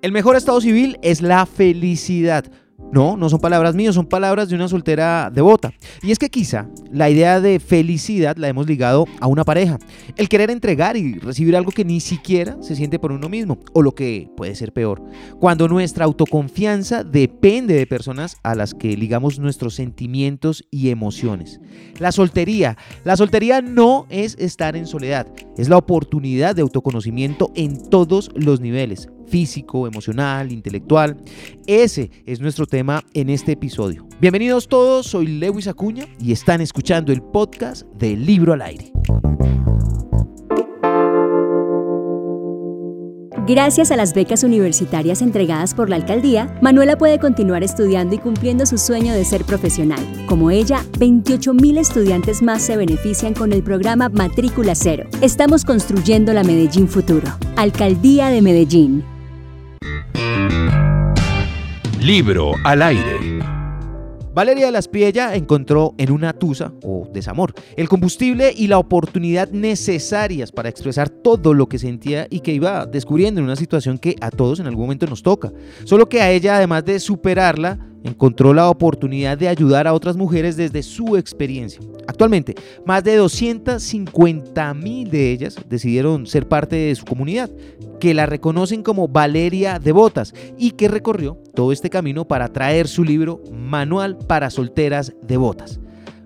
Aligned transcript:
El 0.00 0.12
mejor 0.12 0.36
estado 0.36 0.60
civil 0.60 0.96
es 1.02 1.22
la 1.22 1.44
felicidad. 1.44 2.44
No, 2.92 3.16
no 3.16 3.28
son 3.28 3.40
palabras 3.40 3.74
mías, 3.74 3.96
son 3.96 4.06
palabras 4.06 4.48
de 4.48 4.54
una 4.54 4.68
soltera 4.68 5.28
devota. 5.34 5.72
Y 6.02 6.12
es 6.12 6.20
que 6.20 6.30
quizá 6.30 6.68
la 6.92 7.10
idea 7.10 7.40
de 7.40 7.58
felicidad 7.58 8.36
la 8.36 8.46
hemos 8.46 8.68
ligado 8.68 9.06
a 9.20 9.26
una 9.26 9.44
pareja. 9.44 9.76
El 10.16 10.28
querer 10.28 10.52
entregar 10.52 10.96
y 10.96 11.18
recibir 11.18 11.56
algo 11.56 11.72
que 11.72 11.84
ni 11.84 11.98
siquiera 11.98 12.56
se 12.60 12.76
siente 12.76 13.00
por 13.00 13.10
uno 13.10 13.28
mismo. 13.28 13.58
O 13.72 13.82
lo 13.82 13.92
que 13.92 14.30
puede 14.36 14.54
ser 14.54 14.72
peor, 14.72 15.02
cuando 15.40 15.66
nuestra 15.66 16.04
autoconfianza 16.04 17.02
depende 17.02 17.74
de 17.74 17.88
personas 17.88 18.36
a 18.44 18.54
las 18.54 18.74
que 18.74 18.96
ligamos 18.96 19.40
nuestros 19.40 19.74
sentimientos 19.74 20.64
y 20.70 20.90
emociones. 20.90 21.60
La 21.98 22.12
soltería. 22.12 22.78
La 23.02 23.16
soltería 23.16 23.62
no 23.62 24.06
es 24.10 24.36
estar 24.38 24.76
en 24.76 24.86
soledad, 24.86 25.26
es 25.56 25.68
la 25.68 25.76
oportunidad 25.76 26.54
de 26.54 26.62
autoconocimiento 26.62 27.50
en 27.56 27.90
todos 27.90 28.30
los 28.36 28.60
niveles 28.60 29.08
físico, 29.28 29.86
emocional, 29.86 30.52
intelectual. 30.52 31.16
Ese 31.66 32.10
es 32.26 32.40
nuestro 32.40 32.66
tema 32.66 33.04
en 33.14 33.30
este 33.30 33.52
episodio. 33.52 34.06
Bienvenidos 34.20 34.68
todos, 34.68 35.06
soy 35.06 35.26
Lewis 35.26 35.68
Acuña 35.68 36.06
y 36.20 36.32
están 36.32 36.60
escuchando 36.60 37.12
el 37.12 37.22
podcast 37.22 37.86
del 37.94 38.24
Libro 38.24 38.52
al 38.52 38.62
Aire. 38.62 38.92
Gracias 43.48 43.90
a 43.90 43.96
las 43.96 44.12
becas 44.12 44.44
universitarias 44.44 45.22
entregadas 45.22 45.72
por 45.72 45.88
la 45.88 45.96
alcaldía, 45.96 46.54
Manuela 46.60 46.98
puede 46.98 47.18
continuar 47.18 47.62
estudiando 47.62 48.14
y 48.14 48.18
cumpliendo 48.18 48.66
su 48.66 48.76
sueño 48.76 49.14
de 49.14 49.24
ser 49.24 49.42
profesional. 49.44 50.00
Como 50.26 50.50
ella, 50.50 50.84
28.000 50.98 51.78
estudiantes 51.78 52.42
más 52.42 52.60
se 52.60 52.76
benefician 52.76 53.32
con 53.32 53.54
el 53.54 53.62
programa 53.62 54.10
Matrícula 54.10 54.74
Cero. 54.74 55.08
Estamos 55.22 55.64
construyendo 55.64 56.34
la 56.34 56.44
Medellín 56.44 56.88
Futuro. 56.88 57.26
Alcaldía 57.56 58.28
de 58.28 58.42
Medellín. 58.42 59.17
Libro 62.08 62.52
al 62.64 62.80
aire. 62.80 63.38
Valeria 64.32 64.70
Laspiella 64.70 65.34
encontró 65.34 65.94
en 65.98 66.10
una 66.10 66.32
tusa 66.32 66.72
o 66.82 67.06
desamor 67.12 67.52
el 67.76 67.90
combustible 67.90 68.50
y 68.56 68.68
la 68.68 68.78
oportunidad 68.78 69.50
necesarias 69.50 70.50
para 70.50 70.70
expresar 70.70 71.10
todo 71.10 71.52
lo 71.52 71.68
que 71.68 71.78
sentía 71.78 72.26
y 72.30 72.40
que 72.40 72.54
iba 72.54 72.86
descubriendo 72.86 73.40
en 73.40 73.44
una 73.44 73.56
situación 73.56 73.98
que 73.98 74.16
a 74.22 74.30
todos 74.30 74.58
en 74.58 74.66
algún 74.66 74.84
momento 74.84 75.06
nos 75.06 75.22
toca. 75.22 75.52
Solo 75.84 76.08
que 76.08 76.22
a 76.22 76.30
ella, 76.30 76.56
además 76.56 76.86
de 76.86 76.98
superarla, 76.98 77.87
encontró 78.08 78.52
la 78.52 78.68
oportunidad 78.68 79.38
de 79.38 79.48
ayudar 79.48 79.86
a 79.86 79.94
otras 79.94 80.16
mujeres 80.16 80.56
desde 80.56 80.82
su 80.82 81.16
experiencia. 81.16 81.80
Actualmente, 82.06 82.54
más 82.84 83.04
de 83.04 83.16
250 83.16 84.74
mil 84.74 85.10
de 85.10 85.30
ellas 85.30 85.56
decidieron 85.68 86.26
ser 86.26 86.48
parte 86.48 86.76
de 86.76 86.94
su 86.94 87.04
comunidad, 87.04 87.50
que 88.00 88.14
la 88.14 88.26
reconocen 88.26 88.82
como 88.82 89.08
Valeria 89.08 89.78
Devotas 89.78 90.34
y 90.56 90.72
que 90.72 90.88
recorrió 90.88 91.38
todo 91.54 91.72
este 91.72 91.90
camino 91.90 92.26
para 92.26 92.48
traer 92.48 92.88
su 92.88 93.04
libro 93.04 93.42
Manual 93.52 94.18
para 94.18 94.50
Solteras 94.50 95.14
Devotas. 95.22 95.80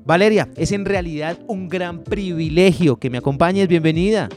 Valeria, 0.04 0.48
es 0.56 0.72
en 0.72 0.84
realidad 0.84 1.38
un 1.46 1.68
gran 1.68 2.02
privilegio 2.02 2.96
que 2.96 3.10
me 3.10 3.18
acompañes. 3.18 3.68
Bienvenida. 3.68 4.28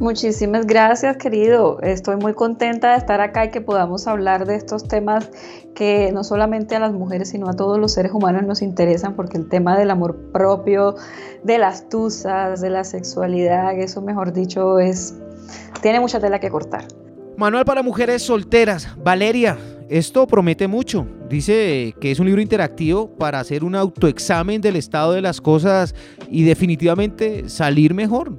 Muchísimas 0.00 0.66
gracias, 0.66 1.16
querido. 1.16 1.80
Estoy 1.82 2.16
muy 2.16 2.34
contenta 2.34 2.92
de 2.92 2.98
estar 2.98 3.20
acá 3.20 3.44
y 3.44 3.50
que 3.50 3.60
podamos 3.60 4.06
hablar 4.06 4.46
de 4.46 4.56
estos 4.56 4.88
temas 4.88 5.30
que 5.74 6.10
no 6.12 6.24
solamente 6.24 6.74
a 6.74 6.80
las 6.80 6.92
mujeres, 6.92 7.28
sino 7.28 7.48
a 7.48 7.52
todos 7.52 7.78
los 7.78 7.92
seres 7.92 8.12
humanos 8.12 8.42
nos 8.44 8.62
interesan, 8.62 9.14
porque 9.14 9.38
el 9.38 9.48
tema 9.48 9.78
del 9.78 9.90
amor 9.90 10.16
propio, 10.32 10.96
de 11.44 11.58
las 11.58 11.88
tusas, 11.88 12.60
de 12.60 12.70
la 12.70 12.84
sexualidad, 12.84 13.78
eso 13.78 14.02
mejor 14.02 14.32
dicho, 14.32 14.78
es 14.78 15.14
tiene 15.82 16.00
mucha 16.00 16.20
tela 16.20 16.40
que 16.40 16.50
cortar. 16.50 16.84
Manual 17.36 17.64
para 17.64 17.82
mujeres 17.82 18.22
solteras. 18.22 18.88
Valeria, 19.02 19.58
esto 19.88 20.26
promete 20.26 20.68
mucho. 20.68 21.06
Dice 21.28 21.94
que 22.00 22.10
es 22.10 22.18
un 22.18 22.26
libro 22.26 22.40
interactivo 22.40 23.08
para 23.08 23.40
hacer 23.40 23.64
un 23.64 23.74
autoexamen 23.74 24.60
del 24.60 24.76
estado 24.76 25.12
de 25.12 25.22
las 25.22 25.40
cosas 25.40 25.94
y 26.30 26.44
definitivamente 26.44 27.48
salir 27.48 27.94
mejor. 27.94 28.32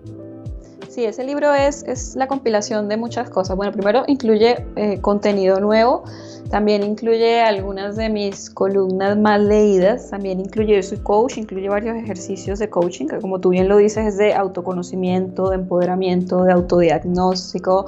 Sí, 0.93 1.05
ese 1.05 1.23
libro 1.23 1.51
es, 1.55 1.81
es 1.87 2.15
la 2.15 2.27
compilación 2.27 2.87
de 2.87 2.97
muchas 2.97 3.27
cosas. 3.27 3.57
Bueno, 3.57 3.71
primero 3.71 4.03
incluye 4.05 4.63
eh, 4.75 5.01
contenido 5.01 5.59
nuevo, 5.59 6.03
también 6.51 6.83
incluye 6.83 7.41
algunas 7.41 7.95
de 7.95 8.09
mis 8.09 8.51
columnas 8.51 9.17
más 9.17 9.41
leídas, 9.41 10.11
también 10.11 10.39
incluye, 10.39 10.83
soy 10.83 10.99
coach, 10.99 11.39
incluye 11.39 11.67
varios 11.67 11.97
ejercicios 11.97 12.59
de 12.59 12.69
coaching, 12.69 13.07
que 13.07 13.17
como 13.17 13.39
tú 13.39 13.49
bien 13.49 13.69
lo 13.69 13.77
dices, 13.77 14.05
es 14.05 14.17
de 14.17 14.35
autoconocimiento, 14.35 15.49
de 15.49 15.55
empoderamiento, 15.55 16.43
de 16.43 16.53
autodiagnóstico. 16.53 17.87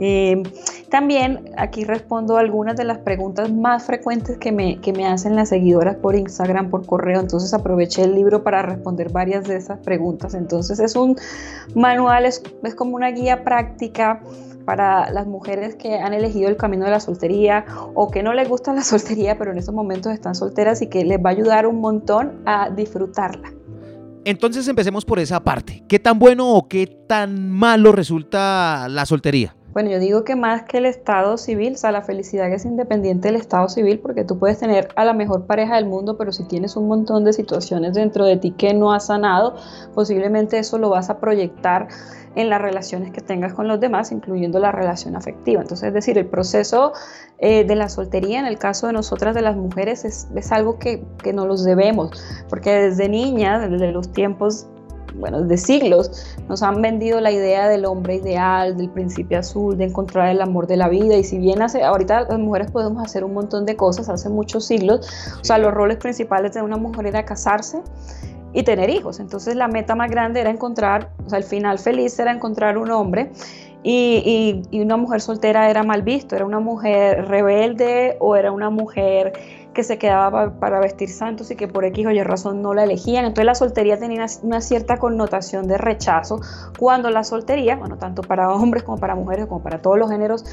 Eh, 0.00 0.42
también 0.90 1.50
aquí 1.56 1.84
respondo 1.84 2.36
algunas 2.36 2.76
de 2.76 2.84
las 2.84 2.98
preguntas 2.98 3.52
más 3.52 3.84
frecuentes 3.84 4.38
que 4.38 4.52
me, 4.52 4.80
que 4.80 4.92
me 4.92 5.06
hacen 5.06 5.34
las 5.34 5.48
seguidoras 5.48 5.96
por 5.96 6.14
Instagram, 6.14 6.70
por 6.70 6.86
correo, 6.86 7.20
entonces 7.20 7.52
aproveché 7.54 8.04
el 8.04 8.14
libro 8.14 8.42
para 8.42 8.62
responder 8.62 9.10
varias 9.10 9.44
de 9.44 9.56
esas 9.56 9.78
preguntas. 9.80 10.34
Entonces 10.34 10.78
es 10.78 10.94
un 10.96 11.16
manual, 11.74 12.26
es, 12.26 12.42
es 12.62 12.74
como 12.74 12.94
una 12.94 13.10
guía 13.10 13.42
práctica 13.42 14.20
para 14.64 15.10
las 15.10 15.26
mujeres 15.26 15.76
que 15.76 15.98
han 15.98 16.12
elegido 16.12 16.48
el 16.48 16.56
camino 16.56 16.84
de 16.84 16.90
la 16.90 17.00
soltería 17.00 17.64
o 17.94 18.10
que 18.10 18.22
no 18.22 18.34
les 18.34 18.48
gusta 18.48 18.72
la 18.72 18.82
soltería, 18.82 19.38
pero 19.38 19.52
en 19.52 19.58
estos 19.58 19.74
momentos 19.74 20.12
están 20.12 20.34
solteras 20.34 20.82
y 20.82 20.88
que 20.88 21.04
les 21.04 21.18
va 21.18 21.30
a 21.30 21.32
ayudar 21.32 21.66
un 21.66 21.80
montón 21.80 22.42
a 22.46 22.70
disfrutarla. 22.70 23.52
Entonces 24.24 24.66
empecemos 24.66 25.04
por 25.04 25.20
esa 25.20 25.42
parte. 25.42 25.84
¿Qué 25.88 26.00
tan 26.00 26.18
bueno 26.18 26.52
o 26.52 26.66
qué 26.66 26.86
tan 26.86 27.48
malo 27.50 27.92
resulta 27.92 28.88
la 28.88 29.06
soltería? 29.06 29.54
Bueno, 29.76 29.90
yo 29.90 29.98
digo 29.98 30.24
que 30.24 30.36
más 30.36 30.62
que 30.62 30.78
el 30.78 30.86
estado 30.86 31.36
civil, 31.36 31.74
o 31.74 31.76
sea, 31.76 31.92
la 31.92 32.00
felicidad 32.00 32.50
es 32.50 32.64
independiente 32.64 33.28
del 33.28 33.36
estado 33.36 33.68
civil, 33.68 33.98
porque 33.98 34.24
tú 34.24 34.38
puedes 34.38 34.58
tener 34.58 34.88
a 34.96 35.04
la 35.04 35.12
mejor 35.12 35.44
pareja 35.44 35.76
del 35.76 35.84
mundo, 35.84 36.16
pero 36.16 36.32
si 36.32 36.44
tienes 36.44 36.76
un 36.76 36.88
montón 36.88 37.24
de 37.26 37.34
situaciones 37.34 37.92
dentro 37.92 38.24
de 38.24 38.38
ti 38.38 38.52
que 38.52 38.72
no 38.72 38.94
has 38.94 39.08
sanado, 39.08 39.54
posiblemente 39.94 40.58
eso 40.58 40.78
lo 40.78 40.88
vas 40.88 41.10
a 41.10 41.18
proyectar 41.18 41.88
en 42.36 42.48
las 42.48 42.62
relaciones 42.62 43.12
que 43.12 43.20
tengas 43.20 43.52
con 43.52 43.68
los 43.68 43.78
demás, 43.78 44.12
incluyendo 44.12 44.60
la 44.60 44.72
relación 44.72 45.14
afectiva. 45.14 45.60
Entonces, 45.60 45.88
es 45.88 45.92
decir, 45.92 46.16
el 46.16 46.26
proceso 46.26 46.94
eh, 47.38 47.64
de 47.64 47.76
la 47.76 47.90
soltería, 47.90 48.40
en 48.40 48.46
el 48.46 48.58
caso 48.58 48.86
de 48.86 48.94
nosotras, 48.94 49.34
de 49.34 49.42
las 49.42 49.56
mujeres, 49.56 50.06
es, 50.06 50.52
algo 50.52 50.78
que, 50.78 51.04
que 51.22 51.34
no 51.34 51.46
los 51.46 51.64
debemos, 51.64 52.12
porque 52.48 52.70
desde 52.70 53.10
niñas, 53.10 53.70
desde 53.70 53.92
los 53.92 54.10
tiempos 54.10 54.68
bueno, 55.18 55.42
de 55.42 55.56
siglos, 55.56 56.36
nos 56.48 56.62
han 56.62 56.80
vendido 56.82 57.20
la 57.20 57.30
idea 57.30 57.68
del 57.68 57.84
hombre 57.84 58.16
ideal, 58.16 58.76
del 58.76 58.90
principio 58.90 59.38
azul, 59.38 59.76
de 59.76 59.84
encontrar 59.84 60.28
el 60.28 60.40
amor 60.40 60.66
de 60.66 60.76
la 60.76 60.88
vida. 60.88 61.16
Y 61.16 61.24
si 61.24 61.38
bien 61.38 61.62
hace, 61.62 61.82
ahorita 61.82 62.22
las 62.22 62.38
mujeres 62.38 62.70
podemos 62.70 63.04
hacer 63.04 63.24
un 63.24 63.34
montón 63.34 63.66
de 63.66 63.76
cosas, 63.76 64.08
hace 64.08 64.28
muchos 64.28 64.66
siglos, 64.66 65.08
o 65.40 65.44
sea, 65.44 65.58
los 65.58 65.72
roles 65.72 65.98
principales 65.98 66.52
de 66.52 66.62
una 66.62 66.76
mujer 66.76 67.06
era 67.06 67.24
casarse 67.24 67.80
y 68.52 68.62
tener 68.62 68.90
hijos. 68.90 69.20
Entonces 69.20 69.56
la 69.56 69.68
meta 69.68 69.94
más 69.94 70.10
grande 70.10 70.40
era 70.40 70.50
encontrar, 70.50 71.10
o 71.24 71.30
sea, 71.30 71.38
el 71.38 71.44
final 71.44 71.78
feliz 71.78 72.18
era 72.18 72.32
encontrar 72.32 72.78
un 72.78 72.90
hombre 72.90 73.30
y, 73.82 74.62
y, 74.70 74.76
y 74.76 74.80
una 74.80 74.96
mujer 74.96 75.20
soltera 75.20 75.70
era 75.70 75.82
mal 75.82 76.02
visto, 76.02 76.34
era 76.34 76.44
una 76.44 76.60
mujer 76.60 77.26
rebelde 77.28 78.16
o 78.18 78.34
era 78.34 78.50
una 78.50 78.70
mujer 78.70 79.32
que 79.76 79.84
se 79.84 79.98
quedaba 79.98 80.58
para, 80.58 80.80
vestir 80.80 81.10
santos 81.10 81.50
y 81.50 81.54
que 81.54 81.68
por 81.68 81.84
X 81.84 82.06
o 82.06 82.10
Y 82.10 82.22
razón 82.22 82.62
no 82.62 82.72
la 82.72 82.84
elegían. 82.84 83.26
Entonces 83.26 83.44
la 83.44 83.54
soltería 83.54 83.98
tenía 83.98 84.24
una, 84.42 84.62
cierta 84.62 84.96
connotación 84.96 85.68
de 85.68 85.76
rechazo, 85.76 86.40
cuando 86.78 87.10
la 87.10 87.24
soltería, 87.24 87.76
bueno, 87.76 87.98
tanto 87.98 88.22
para 88.22 88.50
hombres 88.50 88.84
como 88.84 88.96
para 88.96 89.14
mujeres, 89.14 89.44
como 89.46 89.62
para 89.62 89.82
todos 89.82 89.98
los 89.98 90.10
géneros, 90.10 90.46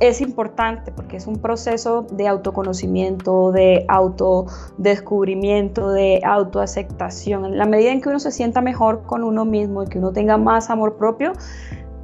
es 0.00 0.22
importante 0.22 0.92
porque 0.92 1.18
es 1.18 1.26
un 1.26 1.36
proceso 1.36 2.06
de 2.10 2.26
autoconocimiento, 2.26 3.52
de 3.52 3.84
autodescubrimiento, 3.86 5.90
de 5.90 6.22
autoaceptación. 6.24 7.44
En 7.44 7.58
la 7.58 7.66
medida 7.66 7.92
en 7.92 8.00
que 8.00 8.08
uno 8.08 8.18
se 8.18 8.32
sienta 8.32 8.62
mejor 8.62 9.02
con 9.02 9.24
uno 9.24 9.44
mismo 9.44 9.82
y 9.82 9.88
que 9.88 9.98
uno 9.98 10.12
tenga 10.12 10.38
más 10.38 10.70
amor 10.70 10.96
propio, 10.96 11.34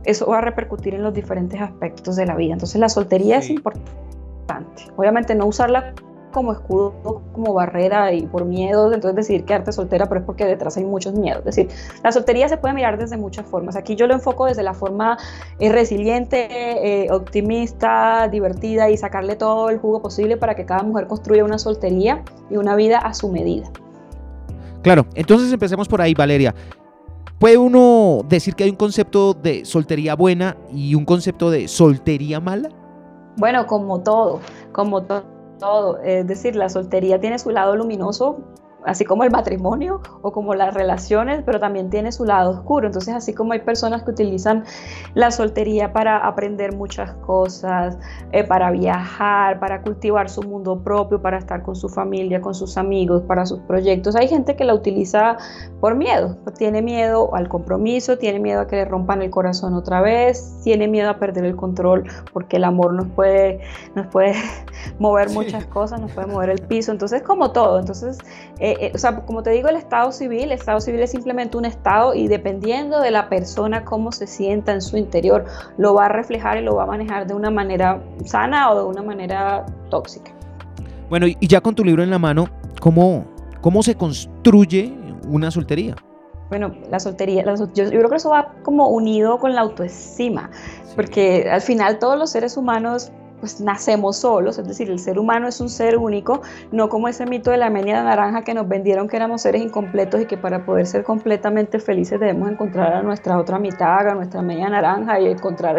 eso 0.04 0.26
va 0.26 0.38
a 0.38 0.42
repercutir 0.42 0.94
en 0.94 1.02
los 1.02 1.14
diferentes 1.14 1.58
aspectos 1.58 2.16
de 2.16 2.26
la 2.26 2.36
vida. 2.36 2.52
Entonces 2.52 2.78
la 2.78 2.90
soltería 2.90 3.38
es 3.38 3.48
importante. 3.48 4.84
Obviamente 4.96 5.34
no 5.34 5.46
usarla 5.46 5.94
como 6.36 6.52
escudo, 6.52 6.92
como 7.32 7.54
barrera 7.54 8.12
y 8.12 8.26
por 8.26 8.44
miedo, 8.44 8.92
entonces 8.92 9.16
decidir 9.16 9.46
quedarte 9.46 9.72
soltera, 9.72 10.06
pero 10.06 10.20
es 10.20 10.26
porque 10.26 10.44
detrás 10.44 10.76
hay 10.76 10.84
muchos 10.84 11.14
miedos. 11.14 11.38
Es 11.46 11.56
decir, 11.56 11.68
la 12.04 12.12
soltería 12.12 12.46
se 12.46 12.58
puede 12.58 12.74
mirar 12.74 12.98
desde 12.98 13.16
muchas 13.16 13.46
formas. 13.46 13.74
Aquí 13.74 13.96
yo 13.96 14.06
lo 14.06 14.12
enfoco 14.12 14.44
desde 14.44 14.62
la 14.62 14.74
forma 14.74 15.16
eh, 15.58 15.72
resiliente, 15.72 16.46
eh, 16.50 17.10
optimista, 17.10 18.28
divertida 18.28 18.90
y 18.90 18.98
sacarle 18.98 19.36
todo 19.36 19.70
el 19.70 19.78
jugo 19.78 20.02
posible 20.02 20.36
para 20.36 20.54
que 20.54 20.66
cada 20.66 20.82
mujer 20.82 21.06
construya 21.06 21.42
una 21.42 21.56
soltería 21.56 22.22
y 22.50 22.58
una 22.58 22.76
vida 22.76 22.98
a 22.98 23.14
su 23.14 23.30
medida. 23.30 23.70
Claro, 24.82 25.06
entonces 25.14 25.50
empecemos 25.50 25.88
por 25.88 26.02
ahí, 26.02 26.12
Valeria. 26.12 26.54
¿Puede 27.38 27.56
uno 27.56 28.20
decir 28.28 28.54
que 28.54 28.64
hay 28.64 28.70
un 28.70 28.76
concepto 28.76 29.32
de 29.32 29.64
soltería 29.64 30.14
buena 30.14 30.54
y 30.70 30.94
un 30.94 31.06
concepto 31.06 31.50
de 31.50 31.66
soltería 31.66 32.40
mala? 32.40 32.68
Bueno, 33.38 33.66
como 33.66 34.00
todo, 34.02 34.40
como 34.72 35.02
todo 35.02 35.35
todo. 35.58 35.98
Es 35.98 36.26
decir, 36.26 36.56
la 36.56 36.68
soltería 36.68 37.20
tiene 37.20 37.38
su 37.38 37.50
lado 37.50 37.76
luminoso, 37.76 38.38
así 38.86 39.04
como 39.04 39.24
el 39.24 39.30
matrimonio 39.30 40.00
o 40.22 40.32
como 40.32 40.54
las 40.54 40.72
relaciones, 40.72 41.42
pero 41.44 41.60
también 41.60 41.90
tiene 41.90 42.12
su 42.12 42.24
lado 42.24 42.52
oscuro. 42.52 42.86
Entonces, 42.86 43.14
así 43.14 43.34
como 43.34 43.52
hay 43.52 43.60
personas 43.60 44.04
que 44.04 44.12
utilizan 44.12 44.64
la 45.14 45.30
soltería 45.30 45.92
para 45.92 46.26
aprender 46.26 46.74
muchas 46.74 47.12
cosas, 47.26 47.98
eh, 48.32 48.44
para 48.44 48.70
viajar, 48.70 49.58
para 49.58 49.82
cultivar 49.82 50.30
su 50.30 50.42
mundo 50.42 50.82
propio, 50.82 51.20
para 51.20 51.38
estar 51.38 51.62
con 51.62 51.74
su 51.74 51.88
familia, 51.88 52.40
con 52.40 52.54
sus 52.54 52.76
amigos, 52.76 53.22
para 53.22 53.44
sus 53.44 53.58
proyectos, 53.60 54.16
hay 54.16 54.28
gente 54.28 54.56
que 54.56 54.64
la 54.64 54.74
utiliza 54.74 55.36
por 55.80 55.96
miedo. 55.96 56.36
Tiene 56.56 56.80
miedo 56.80 57.34
al 57.34 57.48
compromiso, 57.48 58.18
tiene 58.18 58.38
miedo 58.38 58.60
a 58.60 58.66
que 58.66 58.76
le 58.76 58.84
rompan 58.84 59.20
el 59.22 59.30
corazón 59.30 59.74
otra 59.74 60.00
vez, 60.00 60.60
tiene 60.62 60.86
miedo 60.88 61.10
a 61.10 61.18
perder 61.18 61.44
el 61.44 61.56
control 61.56 62.04
porque 62.32 62.56
el 62.56 62.64
amor 62.64 62.92
nos 62.92 63.08
puede, 63.08 63.60
nos 63.94 64.06
puede 64.06 64.34
mover 64.98 65.30
muchas 65.30 65.66
cosas, 65.66 66.00
nos 66.00 66.12
puede 66.12 66.28
mover 66.28 66.50
el 66.50 66.60
piso. 66.60 66.92
Entonces, 66.92 67.22
como 67.22 67.50
todo. 67.50 67.80
Entonces, 67.80 68.18
eh, 68.58 68.75
eh, 68.80 68.92
o 68.94 68.98
sea, 68.98 69.24
como 69.24 69.42
te 69.42 69.50
digo, 69.50 69.68
el 69.68 69.76
estado 69.76 70.12
civil, 70.12 70.44
el 70.44 70.52
estado 70.52 70.80
civil 70.80 71.00
es 71.00 71.10
simplemente 71.10 71.56
un 71.56 71.64
estado 71.64 72.14
y 72.14 72.28
dependiendo 72.28 73.00
de 73.00 73.10
la 73.10 73.28
persona 73.28 73.84
cómo 73.84 74.12
se 74.12 74.26
sienta 74.26 74.72
en 74.72 74.82
su 74.82 74.96
interior, 74.96 75.44
lo 75.78 75.94
va 75.94 76.06
a 76.06 76.08
reflejar 76.08 76.58
y 76.58 76.62
lo 76.62 76.76
va 76.76 76.84
a 76.84 76.86
manejar 76.86 77.26
de 77.26 77.34
una 77.34 77.50
manera 77.50 78.02
sana 78.24 78.70
o 78.70 78.78
de 78.78 78.84
una 78.84 79.02
manera 79.02 79.66
tóxica. 79.90 80.32
Bueno, 81.08 81.26
y 81.26 81.46
ya 81.46 81.60
con 81.60 81.74
tu 81.74 81.84
libro 81.84 82.02
en 82.02 82.10
la 82.10 82.18
mano, 82.18 82.48
¿cómo, 82.80 83.24
cómo 83.60 83.82
se 83.82 83.94
construye 83.94 84.92
una 85.28 85.50
soltería? 85.50 85.96
Bueno, 86.48 86.74
la 86.90 87.00
soltería, 87.00 87.44
yo, 87.74 87.88
creo 87.88 88.08
que 88.08 88.16
eso 88.16 88.30
va 88.30 88.52
como 88.62 88.88
unido 88.88 89.38
con 89.38 89.54
la 89.54 89.62
autoestima, 89.62 90.50
porque 90.94 91.48
al 91.50 91.60
final 91.60 91.98
todos 91.98 92.16
los 92.16 92.30
seres 92.30 92.56
humanos 92.56 93.10
pues 93.40 93.60
nacemos 93.60 94.18
solos, 94.18 94.58
es 94.58 94.66
decir, 94.66 94.90
el 94.90 94.98
ser 94.98 95.18
humano 95.18 95.48
es 95.48 95.60
un 95.60 95.68
ser 95.68 95.96
único, 95.96 96.42
no 96.72 96.88
como 96.88 97.08
ese 97.08 97.26
mito 97.26 97.50
de 97.50 97.58
la 97.58 97.70
media 97.70 98.02
naranja 98.02 98.42
que 98.42 98.54
nos 98.54 98.68
vendieron 98.68 99.08
que 99.08 99.16
éramos 99.16 99.42
seres 99.42 99.62
incompletos 99.62 100.20
y 100.20 100.26
que 100.26 100.36
para 100.36 100.64
poder 100.64 100.86
ser 100.86 101.04
completamente 101.04 101.78
felices 101.78 102.18
debemos 102.20 102.50
encontrar 102.50 102.94
a 102.94 103.02
nuestra 103.02 103.38
otra 103.38 103.58
mitad, 103.58 104.08
a 104.08 104.14
nuestra 104.14 104.42
media 104.42 104.68
naranja 104.68 105.20
y 105.20 105.26
encontrar 105.26 105.76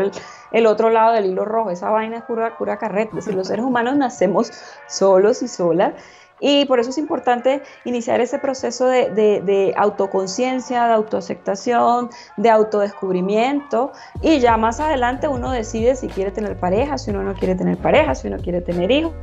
el, 0.52 0.66
otro 0.68 0.90
lado 0.90 1.14
del 1.14 1.26
hilo 1.26 1.46
rojo. 1.46 1.70
Esa 1.70 1.90
vaina 1.90 2.18
es 2.18 2.24
pura, 2.24 2.58
pura 2.58 2.78
carreta, 2.78 3.12
es 3.12 3.26
decir, 3.26 3.36
los 3.36 3.48
seres 3.48 3.66
humanos 3.66 3.96
nacemos 3.98 4.52
solos 4.88 5.42
y 5.42 5.48
solas 5.48 5.94
y 6.40 6.66
por 6.66 6.80
eso 6.80 6.90
es 6.90 6.98
importante 6.98 7.64
iniciar 7.86 8.22
ese 8.22 8.40
proceso 8.40 8.88
de, 8.88 9.74
autoconciencia, 9.78 10.88
de 10.88 10.94
autoaceptación, 10.94 12.10
de 12.38 12.50
autodescubrimiento. 12.50 13.92
Y 14.22 14.40
ya 14.40 14.58
más 14.58 14.80
adelante 14.80 15.28
uno 15.28 15.52
decide 15.52 15.96
si 15.96 16.08
quiere 16.08 16.32
tener 16.32 16.58
pareja, 16.58 16.98
si 16.98 17.12
uno 17.12 17.24
no 17.24 17.34
quiere 17.34 17.56
tener 17.56 17.78
pareja, 17.78 18.16
si 18.16 18.28
uno 18.28 18.38
quiere 18.38 18.62
tener 18.62 18.92
hijos 18.92 19.14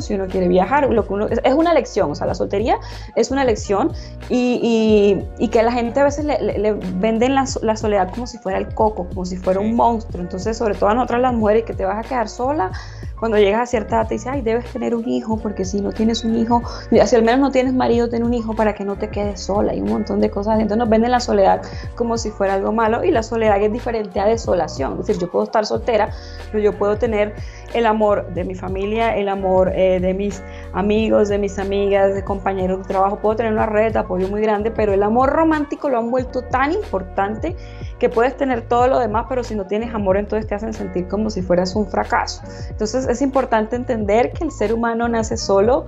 si 0.00 0.14
uno 0.14 0.26
quiere 0.26 0.48
viajar, 0.48 0.90
lo 0.90 1.06
que 1.06 1.12
uno, 1.12 1.28
es, 1.28 1.54
una 1.54 1.70
elección, 1.70 2.10
o 2.10 2.14
sea, 2.14 2.26
la 2.26 2.34
soltería 2.34 2.78
es 3.14 3.30
una 3.30 3.42
elección 3.42 3.92
y, 4.28 5.22
que 5.50 5.62
la 5.62 5.72
gente 5.72 6.00
a 6.00 6.04
veces 6.04 6.24
le, 6.24 6.72
venden 6.96 7.34
la, 7.34 7.46
la, 7.62 7.76
soledad 7.76 8.10
como 8.10 8.26
si 8.26 8.36
fuera 8.38 8.58
el 8.58 8.74
coco, 8.74 9.06
como 9.08 9.24
si 9.24 9.36
fuera 9.36 9.60
un 9.60 9.74
monstruo, 9.74 10.20
entonces 10.20 10.58
sobre 10.58 10.74
todo 10.74 10.90
a 10.90 10.94
nosotras 10.94 11.20
las 11.20 11.34
mujeres 11.34 11.64
que 11.64 11.72
te 11.72 11.84
vas 11.84 12.04
a 12.04 12.08
quedar 12.08 12.28
sola, 12.28 12.72
cuando 13.18 13.38
llegas 13.38 13.62
a 13.62 13.66
cierta 13.66 13.96
edad 13.96 14.08
te 14.08 14.14
dice, 14.14 14.28
ay, 14.28 14.42
debes 14.42 14.70
tener 14.72 14.94
un 14.94 15.08
hijo, 15.08 15.38
porque 15.38 15.64
si 15.64 15.80
no 15.80 15.92
tienes 15.92 16.24
un 16.24 16.36
hijo, 16.36 16.62
si 16.90 17.16
al 17.16 17.22
menos 17.22 17.40
no 17.40 17.50
tienes 17.50 17.72
marido, 17.72 18.08
ten 18.08 18.22
un 18.22 18.34
hijo 18.34 18.54
para 18.54 18.74
que 18.74 18.84
no 18.84 18.96
te 18.96 19.08
quedes 19.08 19.40
sola 19.40 19.74
y 19.74 19.80
un 19.80 19.88
montón 19.88 20.20
de 20.20 20.30
cosas. 20.30 20.54
Entonces 20.54 20.78
nos 20.78 20.88
venden 20.88 21.10
la 21.10 21.20
soledad 21.20 21.62
como 21.94 22.18
si 22.18 22.30
fuera 22.30 22.54
algo 22.54 22.72
malo 22.72 23.04
y 23.04 23.10
la 23.10 23.22
soledad 23.22 23.60
es 23.62 23.72
diferente 23.72 24.20
a 24.20 24.26
desolación. 24.26 24.92
Es 24.92 25.06
decir, 25.06 25.20
yo 25.20 25.30
puedo 25.30 25.44
estar 25.44 25.64
soltera, 25.64 26.10
pero 26.52 26.62
yo 26.62 26.76
puedo 26.76 26.96
tener 26.96 27.34
el 27.74 27.86
amor 27.86 28.32
de 28.34 28.44
mi 28.44 28.54
familia, 28.54 29.16
el 29.16 29.28
amor 29.28 29.72
eh, 29.74 30.00
de 30.00 30.14
mis 30.14 30.42
amigos, 30.72 31.28
de 31.28 31.38
mis 31.38 31.58
amigas, 31.58 32.14
de 32.14 32.24
compañeros 32.24 32.78
de 32.78 32.84
trabajo. 32.84 33.18
Puedo 33.18 33.36
tener 33.36 33.52
una 33.52 33.66
red 33.66 33.92
de 33.92 33.98
apoyo 33.98 34.28
muy 34.28 34.40
grande, 34.40 34.70
pero 34.70 34.92
el 34.92 35.02
amor 35.02 35.30
romántico 35.30 35.88
lo 35.88 35.98
han 35.98 36.10
vuelto 36.10 36.42
tan 36.42 36.72
importante 36.72 37.56
que 37.98 38.08
puedes 38.08 38.36
tener 38.36 38.62
todo 38.62 38.88
lo 38.88 38.98
demás, 38.98 39.26
pero 39.28 39.42
si 39.42 39.54
no 39.54 39.66
tienes 39.66 39.94
amor, 39.94 40.16
entonces 40.16 40.46
te 40.46 40.54
hacen 40.54 40.72
sentir 40.72 41.08
como 41.08 41.30
si 41.30 41.42
fueras 41.42 41.74
un 41.76 41.86
fracaso. 41.86 42.42
Entonces 42.70 43.06
es 43.08 43.22
importante 43.22 43.76
entender 43.76 44.32
que 44.32 44.44
el 44.44 44.50
ser 44.50 44.72
humano 44.72 45.08
nace 45.08 45.36
solo, 45.36 45.86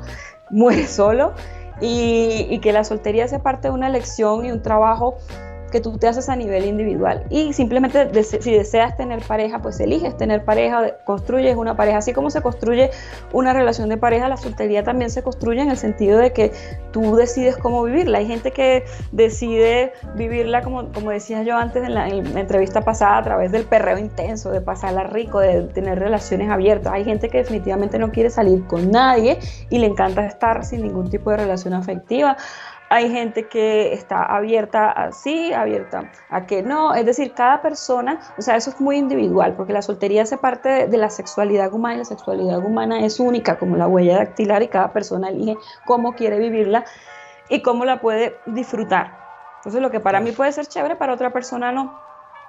muere 0.51 0.87
solo 0.87 1.35
y, 1.81 2.59
que 2.61 2.73
la 2.73 2.85
soltería 2.85 3.25
hace 3.25 3.39
parte 3.39 3.69
de 3.69 3.75
una 3.75 3.89
elección 3.89 4.45
y 4.45 4.51
un 4.51 4.63
trabajo 4.63 5.17
que 5.71 5.81
tú 5.81 5.99
te 5.99 6.09
haces 6.09 6.29
a 6.29 6.37
nivel 6.37 6.65
individual. 6.65 7.25
Y 7.31 7.53
simplemente 7.53 8.25
si 8.25 8.53
deseas 8.53 8.97
tener 8.97 9.23
pareja, 9.23 9.61
pues 9.61 9.81
eliges 9.81 10.17
tener 10.17 10.45
pareja, 10.45 10.97
construyes 11.05 11.57
una 11.57 11.77
pareja. 11.77 11.99
Así 11.99 12.13
como 12.13 12.31
se 12.31 12.41
construye 12.41 12.91
una 13.33 13.53
relación 13.53 13.89
de 13.89 13.97
pareja, 13.97 14.29
la 14.29 14.37
soltería 14.37 14.83
también 14.83 15.11
se 15.11 15.23
construye 15.23 15.63
en 15.63 15.71
el 15.71 15.77
sentido 15.77 16.19
de 16.19 16.33
que 16.33 16.53
tú 16.93 17.17
decides 17.17 17.57
cómo 17.57 17.83
vivirla. 17.83 18.19
Hay 18.19 18.27
gente 18.27 18.53
que 18.53 18.85
decide 19.13 19.93
vivirla, 20.15 20.63
como, 20.63 20.93
como 20.93 21.11
decía 21.11 21.43
yo 21.43 21.57
antes 21.57 21.85
en 21.85 21.95
la, 21.95 22.09
en 22.09 22.35
la 22.35 22.41
entrevista 22.41 22.83
pasada, 22.83 23.19
a 23.19 23.23
través 23.23 23.53
del 23.53 23.65
perreo 23.65 23.99
intenso, 23.99 24.51
de 24.51 24.61
pasarla 24.61 25.05
rico, 25.05 25.41
de 25.41 25.63
tener 25.63 25.99
relaciones 25.99 26.51
abiertas. 26.51 26.93
Hay 26.93 27.05
gente 27.05 27.29
que 27.29 27.39
definitivamente 27.39 27.99
no 27.99 28.11
quiere 28.11 28.31
salir 28.31 28.67
con 28.67 28.91
nadie 28.91 29.39
y 29.71 29.79
le 29.79 29.87
encanta 29.87 30.27
estar 30.27 30.65
sin 30.65 30.83
ningún 30.83 31.11
tipo 31.11 31.31
de 31.31 31.39
relación 31.39 31.75
afectiva 31.75 32.37
hay 32.91 33.11
gente 33.11 33.49
que 33.49 33.93
está 33.93 34.23
abierta 34.25 34.91
a 34.91 35.13
sí, 35.13 35.53
abierta 35.53 36.11
a 36.31 36.47
que 36.47 36.63
no. 36.63 36.95
Es 36.95 37.05
decir, 37.05 37.33
cada 37.35 37.61
persona, 37.61 38.21
o 38.39 38.43
sea, 38.43 38.57
eso 38.57 38.71
es 38.71 38.81
muy 38.81 38.97
individual, 38.97 39.55
porque 39.57 39.73
la 39.73 39.83
soltería 39.83 40.23
hace 40.23 40.39
parte 40.39 40.87
de, 40.87 40.99
la 40.99 41.11
sexualidad 41.11 41.73
humana 41.73 41.97
y 41.97 41.99
la 41.99 42.05
sexualidad 42.05 42.59
humana 42.65 43.05
es 43.05 43.21
única 43.21 43.59
como 43.59 43.77
la 43.77 43.87
huella 43.87 44.17
dactilar 44.17 44.63
y 44.63 44.69
cada 44.69 44.93
persona 44.93 45.29
elige 45.29 45.57
cómo 45.87 46.15
quiere 46.15 46.39
vivirla 46.39 46.85
y 47.49 47.63
cómo 47.63 47.85
la 47.85 48.01
puede 48.01 48.37
disfrutar. 48.47 49.19
Entonces, 49.59 49.83
lo 49.83 49.91
que 49.91 50.01
para 50.01 50.21
mí 50.21 50.33
puede 50.33 50.53
ser 50.53 50.67
chévere, 50.67 50.97
para 50.97 51.13
otra 51.13 51.33
persona 51.33 51.73
no. 51.73 51.99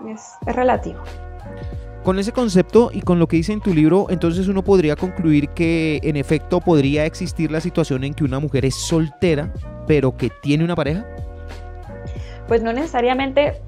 Es, 0.07 0.35
es 0.45 0.55
relativo. 0.55 1.01
Con 2.03 2.17
ese 2.17 2.31
concepto 2.31 2.91
y 2.93 3.01
con 3.01 3.19
lo 3.19 3.27
que 3.27 3.35
dice 3.35 3.51
en 3.51 3.59
tu 3.59 3.73
libro, 3.73 4.07
entonces 4.09 4.47
uno 4.47 4.63
podría 4.63 4.95
concluir 4.95 5.49
que 5.49 5.99
en 6.01 6.15
efecto 6.15 6.61
podría 6.61 7.05
existir 7.05 7.51
la 7.51 7.59
situación 7.59 8.05
en 8.05 8.13
que 8.13 8.23
una 8.23 8.39
mujer 8.39 8.63
es 8.65 8.75
soltera, 8.75 9.51
pero 9.89 10.15
que 10.15 10.29
tiene 10.29 10.63
una 10.63 10.75
pareja. 10.75 11.03
Pues 12.47 12.61
no 12.61 12.71
necesariamente 12.71 13.59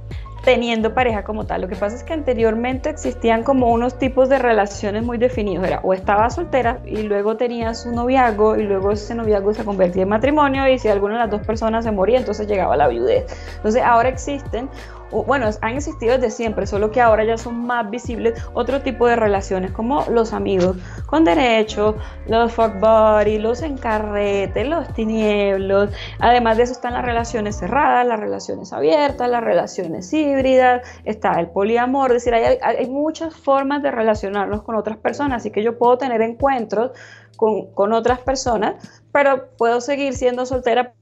teniendo 0.44 0.94
pareja 0.94 1.24
como 1.24 1.48
tal. 1.48 1.62
Lo 1.62 1.68
que 1.68 1.76
pasa 1.76 1.96
es 1.96 2.04
que 2.04 2.14
anteriormente 2.14 2.92
existían 2.92 3.42
como 3.42 3.72
unos 3.72 3.98
tipos 3.98 4.30
de 4.30 4.38
relaciones 4.38 5.02
muy 5.02 5.18
definidos. 5.18 5.66
Era 5.66 5.80
o 5.82 5.96
estabas 5.96 6.36
soltera 6.36 6.80
y 6.86 7.02
luego 7.02 7.38
tenías 7.38 7.88
un 7.88 7.96
noviazgo 7.96 8.56
y 8.56 8.62
luego 8.62 8.92
ese 8.92 9.16
noviazgo 9.16 9.56
se 9.56 9.66
convertía 9.66 10.04
en 10.04 10.10
matrimonio 10.10 10.68
y 10.68 10.78
si 10.78 10.90
alguna 10.90 11.16
de 11.16 11.20
las 11.22 11.32
dos 11.32 11.42
personas 11.42 11.86
se 11.86 11.92
moría, 11.92 12.20
entonces 12.20 12.46
llegaba 12.48 12.78
la 12.78 12.88
viudez. 12.88 13.26
Entonces 13.56 13.82
ahora 13.84 14.10
existen 14.10 14.70
bueno, 15.12 15.50
han 15.62 15.76
existido 15.76 16.16
desde 16.16 16.32
siempre, 16.32 16.66
solo 16.66 16.92
que 16.92 17.02
ahora 17.02 17.24
ya 17.24 17.38
son 17.38 17.66
más 17.66 17.90
visibles 17.90 18.42
otro 18.54 18.82
tipo 18.82 19.08
de 19.08 19.16
relaciones, 19.16 19.72
como 19.72 20.06
los 20.10 20.34
amigos 20.34 20.78
con 21.06 21.24
derecho, 21.24 21.98
los 22.28 22.52
fuck 22.54 22.80
buddy, 22.80 23.38
los 23.38 23.62
encarretes, 23.62 24.68
los 24.68 24.94
tinieblos. 24.94 25.90
Además 26.20 26.58
de 26.58 26.64
eso 26.64 26.74
están 26.74 26.94
las 26.94 27.06
relaciones 27.06 27.58
cerradas, 27.58 28.06
las 28.06 28.20
relaciones 28.20 28.74
abiertas, 28.74 29.30
las 29.30 29.44
relaciones 29.44 30.12
híbridas, 30.14 30.88
está 31.04 31.40
el 31.40 31.48
poliamor, 31.48 32.12
es 32.12 32.24
decir, 32.24 32.34
hay, 32.34 32.58
hay 32.62 32.88
muchas 32.88 33.36
formas 33.36 33.84
de 33.84 33.92
relacionarnos 33.92 34.64
con 34.64 34.76
otras 34.76 34.98
personas, 34.98 35.42
así 35.42 35.52
que 35.52 35.64
yo 35.64 35.78
puedo 35.78 35.98
tener 35.98 36.22
encuentros 36.22 36.92
con, 37.36 37.74
con 37.74 37.94
otras 37.94 38.20
personas, 38.20 39.04
pero 39.12 39.50
puedo 39.58 39.82
seguir 39.82 40.14
siendo 40.14 40.46
soltera 40.46 40.94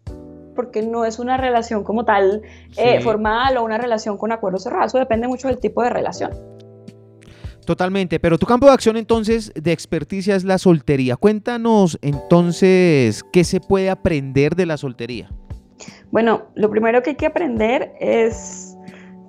porque 0.60 0.82
no 0.82 1.06
es 1.06 1.20
una 1.20 1.38
relación 1.38 1.86
como 1.86 2.04
tal 2.04 2.42
eh, 2.76 3.00
formal 3.00 3.56
o 3.56 3.64
una 3.64 3.78
relación 3.78 4.18
con 4.18 4.34
acuerdo 4.34 4.58
cerrado. 4.58 4.88
Eso 4.88 4.98
depende 4.98 5.26
mucho 5.26 5.48
del 5.48 5.58
tipo 5.58 5.82
de 5.82 5.90
relación. 5.90 6.32
Totalmente, 7.66 8.20
pero 8.20 8.38
tu 8.38 8.46
campo 8.46 8.66
de 8.66 8.74
acción 8.74 8.98
entonces 8.98 9.54
de 9.56 9.72
experticia 9.72 10.36
es 10.36 10.44
la 10.44 10.58
soltería. 10.58 11.16
Cuéntanos 11.16 11.98
entonces 12.02 13.24
qué 13.32 13.46
se 13.46 13.62
puede 13.62 13.90
aprender 13.90 14.58
de 14.58 14.66
la 14.66 14.76
soltería. 14.76 15.30
Bueno, 16.12 16.48
lo 16.56 16.70
primero 16.70 17.02
que 17.04 17.12
hay 17.12 17.16
que 17.16 17.28
aprender 17.28 17.94
es 18.02 18.76